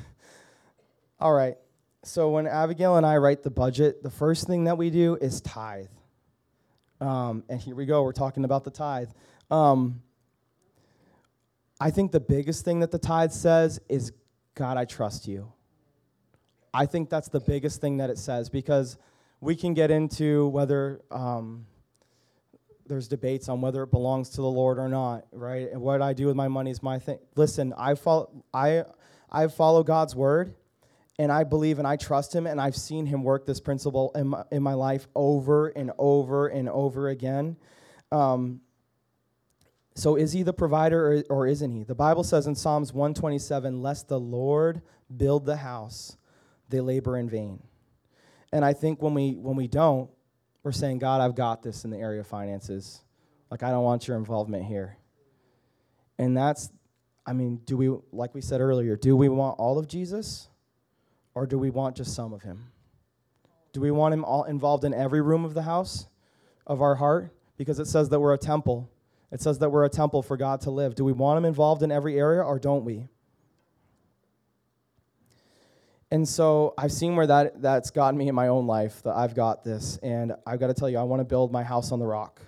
[1.19, 1.57] all right.
[2.03, 5.41] So when Abigail and I write the budget, the first thing that we do is
[5.41, 5.87] tithe.
[7.01, 8.03] Um, and here we go.
[8.03, 9.09] We're talking about the tithe.
[9.51, 10.03] Um,
[11.81, 14.13] I think the biggest thing that the tithe says is,
[14.55, 15.51] God, I trust you.
[16.75, 18.99] I think that's the biggest thing that it says because
[19.41, 21.65] we can get into whether um,
[22.87, 25.71] there's debates on whether it belongs to the Lord or not, right?
[25.71, 27.19] And what I do with my money is my thing.
[27.35, 28.85] Listen, I follow, I,
[29.31, 30.55] I follow God's word,
[31.19, 34.29] and I believe and I trust Him, and I've seen Him work this principle in
[34.29, 37.57] my, in my life over and over and over again.
[38.13, 38.61] Um,
[39.95, 41.85] so, is He the provider or, or isn't He?
[41.85, 44.83] The Bible says in Psalms 127, "Lest the Lord
[45.17, 46.17] build the house,
[46.69, 47.63] they labor in vain."
[48.53, 50.11] And I think when we when we don't,
[50.65, 53.03] we're saying, God, I've got this in the area of finances.
[53.51, 54.97] Like I don't want your involvement here.
[56.19, 56.71] And that's
[57.27, 60.49] I mean, do we like we said earlier, do we want all of Jesus
[61.35, 62.67] or do we want just some of him?
[63.73, 66.07] Do we want him all involved in every room of the house
[66.67, 67.31] of our heart?
[67.57, 68.91] Because it says that we're a temple.
[69.31, 70.95] It says that we're a temple for God to live.
[70.95, 73.09] Do we want him involved in every area or don't we?
[76.15, 79.35] And so I've seen where that, that's gotten me in my own life, that I've
[79.35, 79.97] got this.
[80.01, 82.41] And I've got to tell you, I want to build my house on the rock.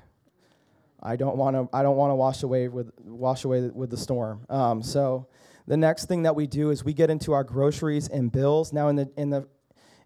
[1.02, 1.76] I don't want to.
[1.76, 4.46] I don't want to wash away with wash away with the storm.
[4.48, 5.26] Um, so,
[5.66, 8.72] the next thing that we do is we get into our groceries and bills.
[8.72, 9.48] Now, in the in the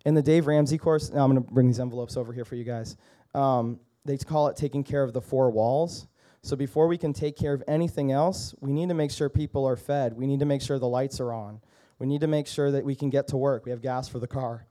[0.07, 2.57] in the Dave Ramsey course, now I'm going to bring these envelopes over here for
[2.57, 2.97] you guys.
[3.35, 6.07] Um, they call it taking care of the four walls.
[6.43, 9.69] So before we can take care of anything else, we need to make sure people
[9.69, 10.15] are fed.
[10.15, 11.61] We need to make sure the lights are on.
[12.01, 13.65] We need to make sure that we can get to work.
[13.65, 14.67] We have gas for the car.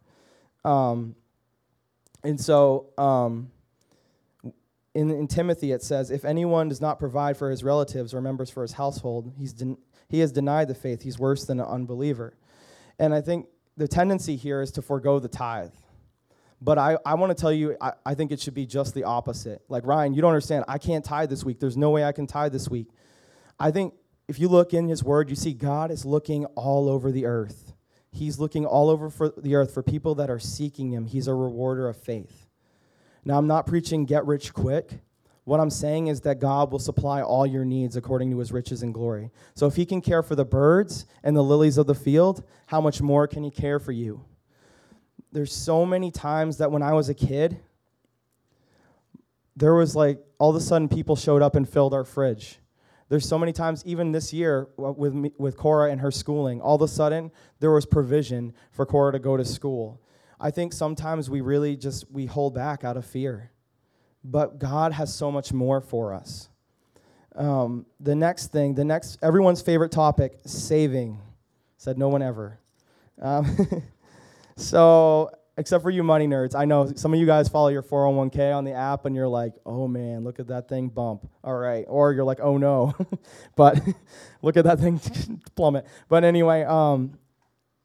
[0.65, 1.15] Um,
[2.23, 3.51] and so um,
[4.93, 8.49] in, in Timothy, it says, If anyone does not provide for his relatives or members
[8.49, 9.77] for his household, he's den-
[10.09, 11.03] he has denied the faith.
[11.03, 12.35] He's worse than an unbeliever.
[12.97, 13.45] And I think
[13.77, 15.71] the tendency here is to forego the tithe.
[16.61, 19.03] But I, I want to tell you, I, I think it should be just the
[19.03, 19.61] opposite.
[19.69, 20.65] Like, Ryan, you don't understand.
[20.67, 21.59] I can't tithe this week.
[21.59, 22.87] There's no way I can tithe this week.
[23.59, 23.93] I think
[24.29, 27.73] if you look in his word, you see God is looking all over the earth.
[28.11, 31.07] He's looking all over for the earth for people that are seeking him.
[31.07, 32.47] He's a rewarder of faith.
[33.25, 34.99] Now, I'm not preaching get rich quick.
[35.45, 38.83] What I'm saying is that God will supply all your needs according to his riches
[38.83, 39.31] and glory.
[39.56, 42.79] So if he can care for the birds and the lilies of the field, how
[42.79, 44.23] much more can he care for you?
[45.31, 47.60] There's so many times that when I was a kid,
[49.56, 52.60] there was like all of a sudden people showed up and filled our fridge
[53.10, 56.75] there's so many times, even this year with, me, with Cora and her schooling, all
[56.75, 59.99] of a sudden there was provision for Cora to go to school.
[60.39, 63.51] I think sometimes we really just we hold back out of fear,
[64.23, 66.49] but God has so much more for us.
[67.35, 71.19] Um, the next thing, the next everyone's favorite topic, saving.
[71.77, 72.60] Said no one ever.
[73.21, 73.83] Um,
[74.55, 76.55] so except for you money nerds.
[76.55, 79.55] I know some of you guys follow your 401k on the app and you're like,
[79.65, 81.29] oh man, look at that thing bump.
[81.43, 81.83] All right.
[81.89, 82.95] Or you're like, oh no.
[83.57, 83.77] but
[84.41, 85.01] look at that thing
[85.55, 85.85] plummet.
[86.07, 87.19] But anyway, um,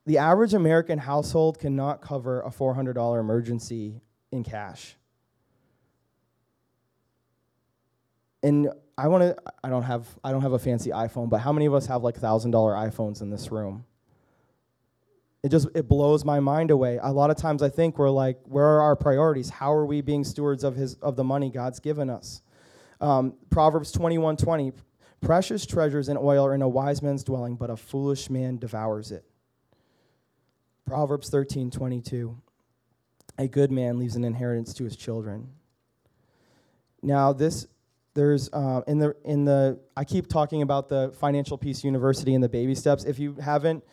[0.07, 4.01] the average American household cannot cover a $400 emergency
[4.31, 4.95] in cash.
[8.45, 11.53] And I want to I don't have I don't have a fancy iPhone, but how
[11.53, 13.85] many of us have like $1000 iPhones in this room?
[15.45, 16.99] It just it blows my mind away.
[17.03, 19.51] A lot of times i think we're like where are our priorities?
[19.51, 22.41] How are we being stewards of his of the money god's given us?
[22.99, 24.73] Um, proverbs 21 20
[25.21, 29.13] precious treasures and oil are in a wise man's dwelling but a foolish man devours
[29.13, 29.27] it.
[30.87, 32.41] Proverbs 13 22
[33.37, 35.49] a good man leaves an inheritance to his children.
[37.03, 37.67] Now this
[38.15, 42.43] there's uh, in the in the i keep talking about the financial peace university and
[42.43, 43.05] the baby steps.
[43.05, 43.85] If you haven't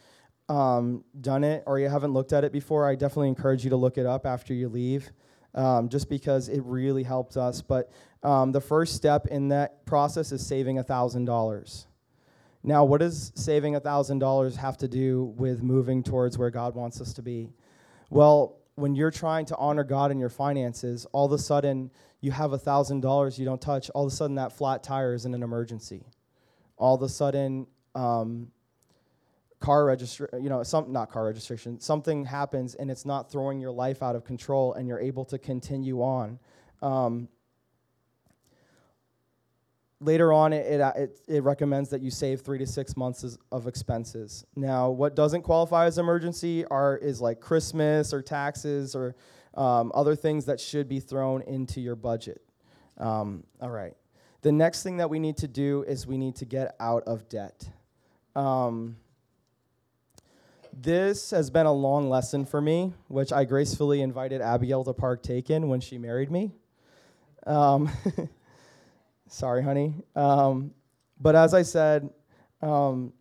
[0.50, 3.78] um, done it or you haven't looked at it before, I definitely encourage you to
[3.78, 5.12] look it up after you leave,
[5.56, 7.62] um, just because it really helped us.
[7.62, 7.92] But
[8.24, 11.86] um, the first step in that process is saving $1,000.
[12.64, 17.14] Now, what does saving $1,000 have to do with moving towards where God wants us
[17.14, 17.50] to be?
[18.10, 22.32] Well, when you're trying to honor God in your finances, all of a sudden you
[22.32, 25.44] have $1,000 you don't touch, all of a sudden that flat tire is in an
[25.44, 26.06] emergency.
[26.78, 28.48] All of a sudden, um,
[29.62, 33.72] car register you know some not car registration something happens and it's not throwing your
[33.72, 36.40] life out of control and you're able to continue on.
[36.82, 37.30] Um,
[40.00, 43.38] later on it, it, uh, it, it, recommends that you save three to six months
[43.52, 44.46] of expenses.
[44.56, 49.16] Now what doesn't qualify as emergency are is like christmas or taxes or
[49.54, 52.42] um, other things that should be thrown into your budget.
[52.98, 53.94] Um, all right.
[54.42, 57.30] The next thing that we need to do is we need to get out of
[57.30, 57.70] debt.
[58.36, 58.96] Um,
[60.74, 65.50] this has been a long lesson for me, which I gracefully invited Abigail to partake
[65.50, 66.52] in when she married me.
[67.46, 67.90] Um,
[69.28, 69.96] sorry, honey.
[70.16, 70.72] Um,
[71.20, 72.10] but as I said
[72.62, 73.14] um,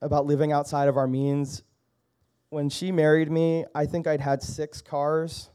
[0.00, 1.62] about living outside of our means,
[2.50, 5.50] when she married me, I think I'd had six cars.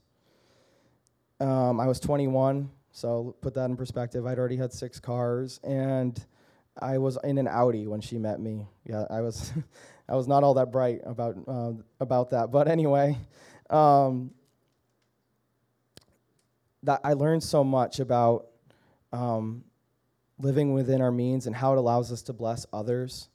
[1.40, 4.26] Um, I was 21, so put that in perspective.
[4.26, 6.22] I'd already had six cars, and
[6.78, 8.68] I was in an Audi when she met me.
[8.86, 9.54] Yeah, I was.
[10.10, 12.52] I was not all that bright about uh, about that.
[12.52, 13.18] But anyway,
[13.70, 14.32] um,
[16.84, 18.48] that I learned so much about
[19.14, 19.64] um,
[20.40, 23.30] living within our means and how it allows us to bless others.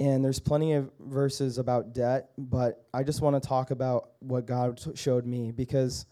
[0.00, 4.46] And there's plenty of verses about debt, but I just want to talk about what
[4.46, 6.06] God showed me because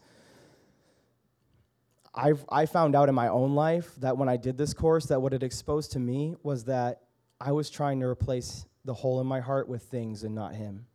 [2.13, 5.21] I've, I found out in my own life that when I did this course, that
[5.21, 7.03] what it exposed to me was that
[7.39, 10.87] I was trying to replace the hole in my heart with things and not Him.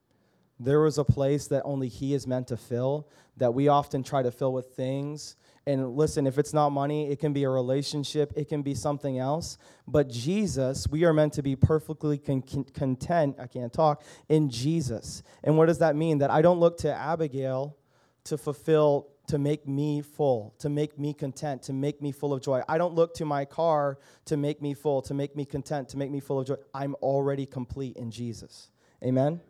[0.58, 4.22] There was a place that only He is meant to fill, that we often try
[4.22, 5.36] to fill with things.
[5.66, 9.18] And listen, if it's not money, it can be a relationship, it can be something
[9.18, 9.58] else.
[9.86, 15.22] But Jesus, we are meant to be perfectly con- content, I can't talk, in Jesus.
[15.44, 16.18] And what does that mean?
[16.18, 17.76] That I don't look to Abigail
[18.24, 22.42] to fulfill to make me full, to make me content, to make me full of
[22.42, 22.60] joy.
[22.68, 25.96] I don't look to my car to make me full, to make me content, to
[25.96, 26.56] make me full of joy.
[26.74, 28.68] I'm already complete in Jesus.
[29.02, 29.40] Amen?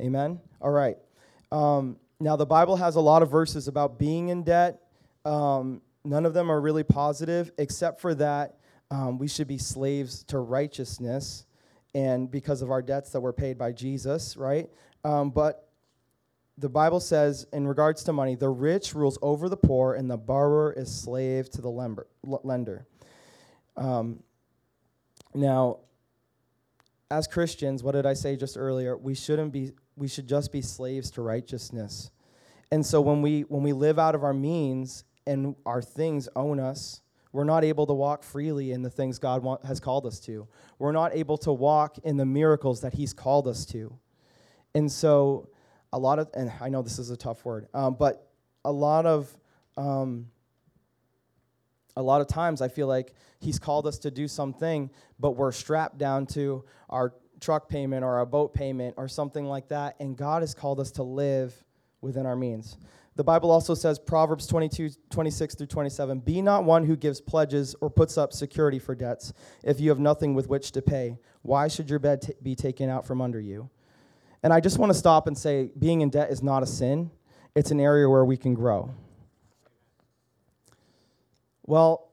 [0.00, 0.40] Amen?
[0.62, 0.96] All right.
[1.52, 4.80] Um, now, the Bible has a lot of verses about being in debt.
[5.26, 8.56] Um, none of them are really positive, except for that
[8.90, 11.44] um, we should be slaves to righteousness
[11.94, 14.70] and because of our debts that were paid by Jesus, right?
[15.04, 15.67] Um, but
[16.58, 20.16] the Bible says, in regards to money, the rich rules over the poor, and the
[20.16, 22.86] borrower is slave to the lender.
[23.76, 24.24] Um,
[25.34, 25.78] now,
[27.10, 28.96] as Christians, what did I say just earlier?
[28.96, 29.72] We shouldn't be.
[29.96, 32.10] We should just be slaves to righteousness.
[32.70, 36.60] And so when we when we live out of our means and our things own
[36.60, 37.00] us,
[37.32, 40.48] we're not able to walk freely in the things God want, has called us to.
[40.78, 43.96] We're not able to walk in the miracles that He's called us to.
[44.74, 45.48] And so
[45.92, 48.30] a lot of, and I know this is a tough word, um, but
[48.64, 49.34] a lot of,
[49.76, 50.26] um,
[51.96, 55.52] a lot of times I feel like he's called us to do something, but we're
[55.52, 60.16] strapped down to our truck payment or our boat payment or something like that, and
[60.16, 61.54] God has called us to live
[62.00, 62.76] within our means.
[63.16, 67.74] The Bible also says, Proverbs 22, 26 through 27, Be not one who gives pledges
[67.80, 69.32] or puts up security for debts
[69.64, 71.18] if you have nothing with which to pay.
[71.42, 73.70] Why should your bed t- be taken out from under you?
[74.42, 77.10] And I just want to stop and say being in debt is not a sin,
[77.54, 78.94] it's an area where we can grow.
[81.66, 82.10] Well,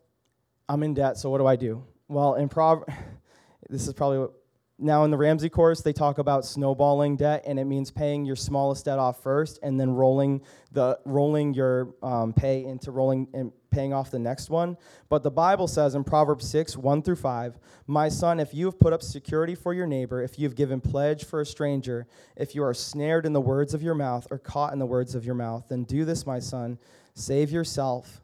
[0.67, 1.83] I'm in debt, so what do I do?
[2.07, 2.83] Well, in Prov
[3.69, 4.33] this is probably what
[4.77, 8.35] now in the Ramsey course, they talk about snowballing debt, and it means paying your
[8.35, 13.53] smallest debt off first, and then rolling the rolling your um, pay into rolling and
[13.71, 14.77] paying off the next one.
[15.07, 17.57] But the Bible says in Proverbs six one through five,
[17.87, 20.81] "My son, if you have put up security for your neighbor, if you have given
[20.81, 22.05] pledge for a stranger,
[22.35, 25.15] if you are snared in the words of your mouth or caught in the words
[25.15, 26.77] of your mouth, then do this, my son,
[27.13, 28.21] save yourself."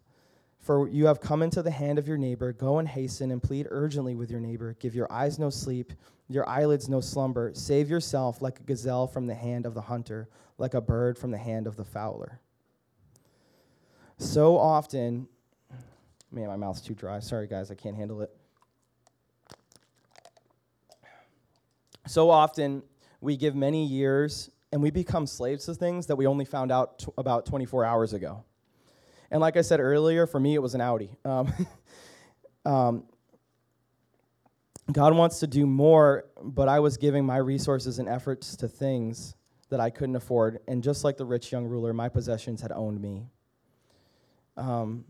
[0.62, 2.54] For you have come into the hand of your neighbor.
[2.54, 4.76] Go and hasten and plead urgently with your neighbor.
[4.80, 5.92] Give your eyes no sleep,
[6.30, 7.52] your eyelids no slumber.
[7.56, 11.32] Save yourself like a gazelle from the hand of the hunter, like a bird from
[11.32, 12.40] the hand of the fowler.
[14.20, 15.28] So often,
[16.32, 17.20] man, my mouth's too dry.
[17.22, 18.30] Sorry, guys, I can't handle it.
[22.06, 22.84] So often,
[23.20, 27.00] we give many years and we become slaves to things that we only found out
[27.00, 28.44] t- about 24 hours ago.
[29.32, 31.10] And like I said earlier, for me, it was an Audi.
[31.24, 31.54] Um,
[32.66, 33.04] um,
[34.92, 39.36] God wants to do more, but I was giving my resources and efforts to things
[39.70, 40.60] that I couldn't afford.
[40.68, 43.28] And just like the rich young ruler, my possessions had owned me.
[44.58, 45.06] Um,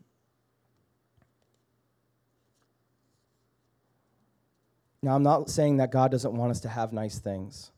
[5.01, 7.71] now, I'm not saying that God doesn't want us to have nice things.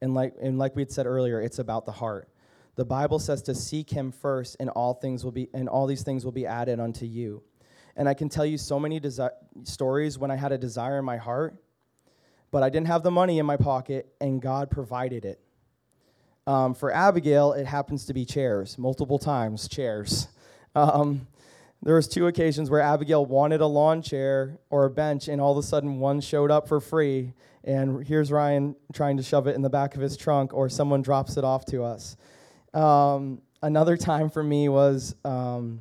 [0.00, 2.31] And like, and like we had said earlier, it's about the heart.
[2.74, 6.02] The Bible says to seek him first, and all things will be and all these
[6.02, 7.42] things will be added unto you.
[7.96, 9.30] And I can tell you so many desi-
[9.64, 11.56] stories when I had a desire in my heart,
[12.50, 15.40] but I didn't have the money in my pocket, and God provided it.
[16.46, 20.28] Um, for Abigail, it happens to be chairs, multiple times chairs.
[20.74, 21.26] Um,
[21.82, 25.52] there was two occasions where Abigail wanted a lawn chair or a bench, and all
[25.52, 29.54] of a sudden one showed up for free, and here's Ryan trying to shove it
[29.54, 32.16] in the back of his trunk, or someone drops it off to us.
[32.74, 35.80] Um, another time for me was um,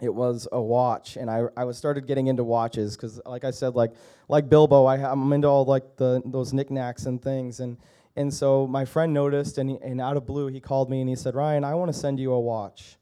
[0.00, 3.50] it was a watch, and I, I was started getting into watches because, like I
[3.50, 3.92] said, like
[4.28, 7.76] like Bilbo, I, I'm into all like the those knickknacks and things, and
[8.16, 11.08] and so my friend noticed, and, he, and out of blue, he called me and
[11.08, 12.96] he said, Ryan, I want to send you a watch.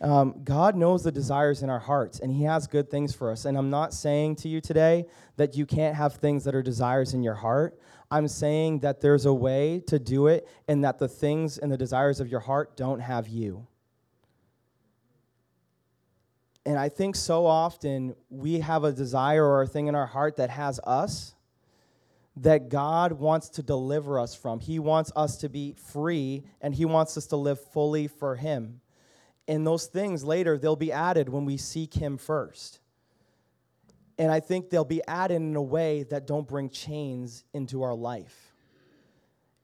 [0.00, 3.46] Um, God knows the desires in our hearts, and He has good things for us.
[3.46, 7.14] And I'm not saying to you today that you can't have things that are desires
[7.14, 7.78] in your heart.
[8.14, 11.76] I'm saying that there's a way to do it, and that the things and the
[11.76, 13.66] desires of your heart don't have you.
[16.64, 20.36] And I think so often we have a desire or a thing in our heart
[20.36, 21.34] that has us
[22.36, 24.60] that God wants to deliver us from.
[24.60, 28.80] He wants us to be free and He wants us to live fully for Him.
[29.48, 32.78] And those things later, they'll be added when we seek Him first.
[34.18, 37.94] And I think they'll be added in a way that don't bring chains into our
[37.94, 38.52] life.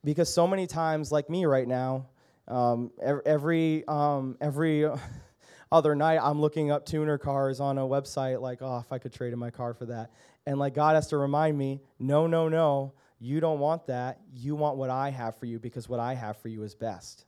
[0.02, 2.06] Because so many times, like me right now,
[2.48, 4.88] um, every, um, every
[5.72, 9.12] other night, I'm looking up tuner cars on a website, like, oh, if I could
[9.12, 10.10] trade in my car for that.
[10.46, 14.18] And like God has to remind me, no, no, no, you don't want that.
[14.34, 17.26] You want what I have for you because what I have for you is best.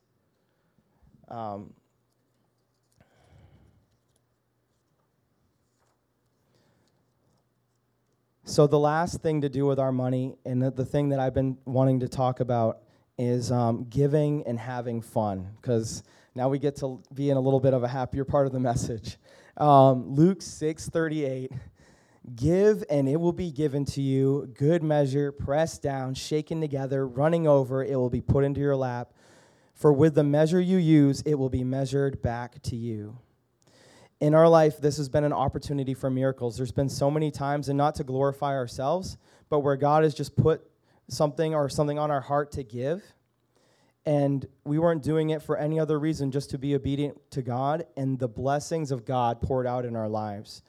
[1.28, 1.74] Um,
[8.44, 11.34] so the last thing to do with our money, and the, the thing that I've
[11.34, 12.78] been wanting to talk about,
[13.18, 15.48] is um, giving and having fun.
[15.60, 16.02] Because
[16.34, 18.60] now we get to be in a little bit of a happier part of the
[18.60, 19.18] message.
[19.56, 21.52] Um, Luke six thirty eight
[22.36, 24.48] Give, and it will be given to you.
[24.54, 29.12] Good measure, pressed down, shaken together, running over, it will be put into your lap.
[29.74, 33.18] For with the measure you use, it will be measured back to you.
[34.22, 36.56] In our life, this has been an opportunity for miracles.
[36.56, 39.16] There's been so many times, and not to glorify ourselves,
[39.50, 40.62] but where God has just put
[41.08, 43.02] something or something on our heart to give.
[44.06, 47.84] And we weren't doing it for any other reason, just to be obedient to God,
[47.96, 50.62] and the blessings of God poured out in our lives.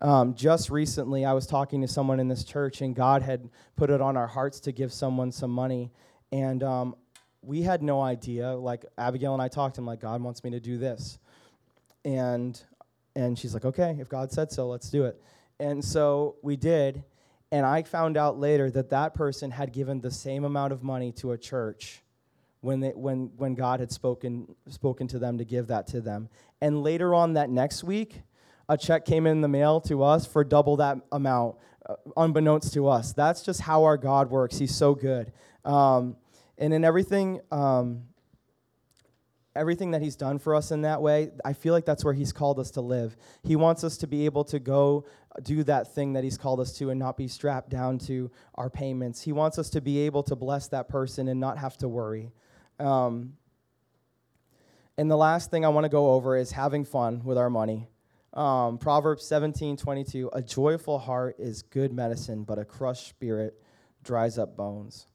[0.00, 3.90] Um, just recently, I was talking to someone in this church, and God had put
[3.90, 5.92] it on our hearts to give someone some money.
[6.32, 6.96] And um,
[7.42, 8.54] we had no idea.
[8.54, 11.18] Like, Abigail and I talked, I'm like, God wants me to do this.
[12.06, 12.58] And,
[13.16, 15.20] and she's like, okay, if God said so, let's do it.
[15.60, 17.04] And so we did.
[17.52, 21.12] And I found out later that that person had given the same amount of money
[21.12, 22.02] to a church
[22.60, 26.28] when, they, when, when God had spoken, spoken to them to give that to them.
[26.60, 28.22] And later on that next week,
[28.68, 31.56] a check came in the mail to us for double that amount,
[31.86, 33.12] uh, unbeknownst to us.
[33.12, 34.58] That's just how our God works.
[34.58, 35.32] He's so good.
[35.64, 36.16] Um,
[36.56, 38.04] and in everything, um,
[39.56, 42.32] everything that He's done for us in that way, I feel like that's where He's
[42.32, 43.16] called us to live.
[43.42, 45.04] He wants us to be able to go
[45.42, 48.70] do that thing that He's called us to and not be strapped down to our
[48.70, 49.22] payments.
[49.22, 52.32] He wants us to be able to bless that person and not have to worry.
[52.78, 53.34] Um,
[54.96, 57.88] and the last thing I want to go over is having fun with our money.
[58.32, 63.60] Um, Proverbs 17, 22, a joyful heart is good medicine, but a crushed spirit
[64.02, 65.06] dries up bones.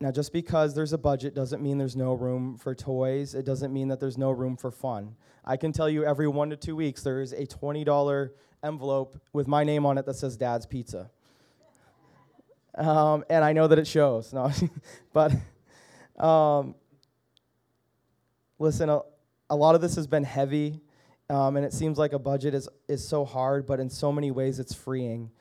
[0.00, 3.34] Now, just because there's a budget doesn't mean there's no room for toys.
[3.34, 5.16] It doesn't mean that there's no room for fun.
[5.44, 8.30] I can tell you every one to two weeks there is a $20
[8.62, 11.10] envelope with my name on it that says Dad's Pizza.
[12.76, 14.32] Um, and I know that it shows.
[14.32, 14.52] No,
[15.12, 15.32] but
[16.24, 16.76] um,
[18.60, 19.00] listen, a,
[19.50, 20.80] a, lot of this has been heavy,
[21.28, 24.30] um, and it seems like a budget is, is so hard, but in so many
[24.30, 25.32] ways it's freeing.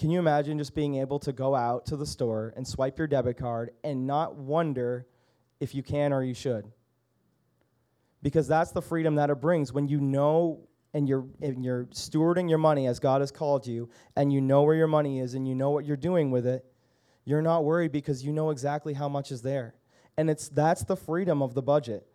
[0.00, 3.06] Can you imagine just being able to go out to the store and swipe your
[3.06, 5.06] debit card and not wonder
[5.60, 6.72] if you can or you should?
[8.22, 12.48] Because that's the freedom that it brings when you know and you're, and you're stewarding
[12.48, 15.46] your money as God has called you, and you know where your money is and
[15.46, 16.64] you know what you're doing with it,
[17.26, 19.74] you're not worried because you know exactly how much is there.
[20.16, 22.06] And it's, that's the freedom of the budget.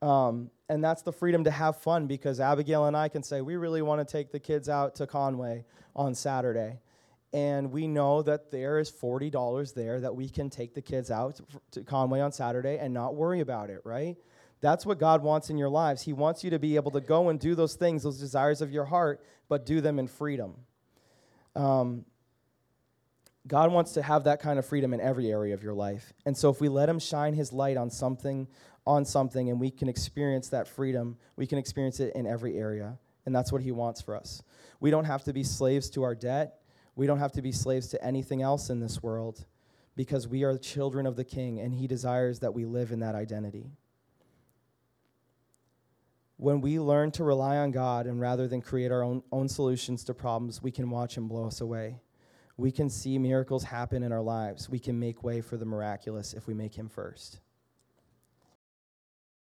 [0.00, 3.56] Um, and that's the freedom to have fun because Abigail and I can say, we
[3.56, 6.78] really want to take the kids out to Conway on Saturday
[7.34, 11.40] and we know that there is $40 there that we can take the kids out
[11.72, 14.16] to Conway on Saturday and not worry about it, right?
[14.60, 16.00] That's what God wants in your lives.
[16.00, 18.70] He wants you to be able to go and do those things, those desires of
[18.70, 20.54] your heart, but do them in freedom.
[21.56, 22.04] Um,
[23.48, 26.12] God wants to have that kind of freedom in every area of your life.
[26.24, 28.46] And so if we let him shine his light on something
[28.86, 32.96] on something and we can experience that freedom, we can experience it in every area.
[33.26, 34.42] And that's what he wants for us.
[34.78, 36.60] We don't have to be slaves to our debt.
[36.96, 39.44] We don't have to be slaves to anything else in this world
[39.96, 43.14] because we are children of the King and He desires that we live in that
[43.14, 43.70] identity.
[46.36, 50.04] When we learn to rely on God and rather than create our own, own solutions
[50.04, 52.00] to problems, we can watch Him blow us away.
[52.56, 54.68] We can see miracles happen in our lives.
[54.68, 57.40] We can make way for the miraculous if we make Him first.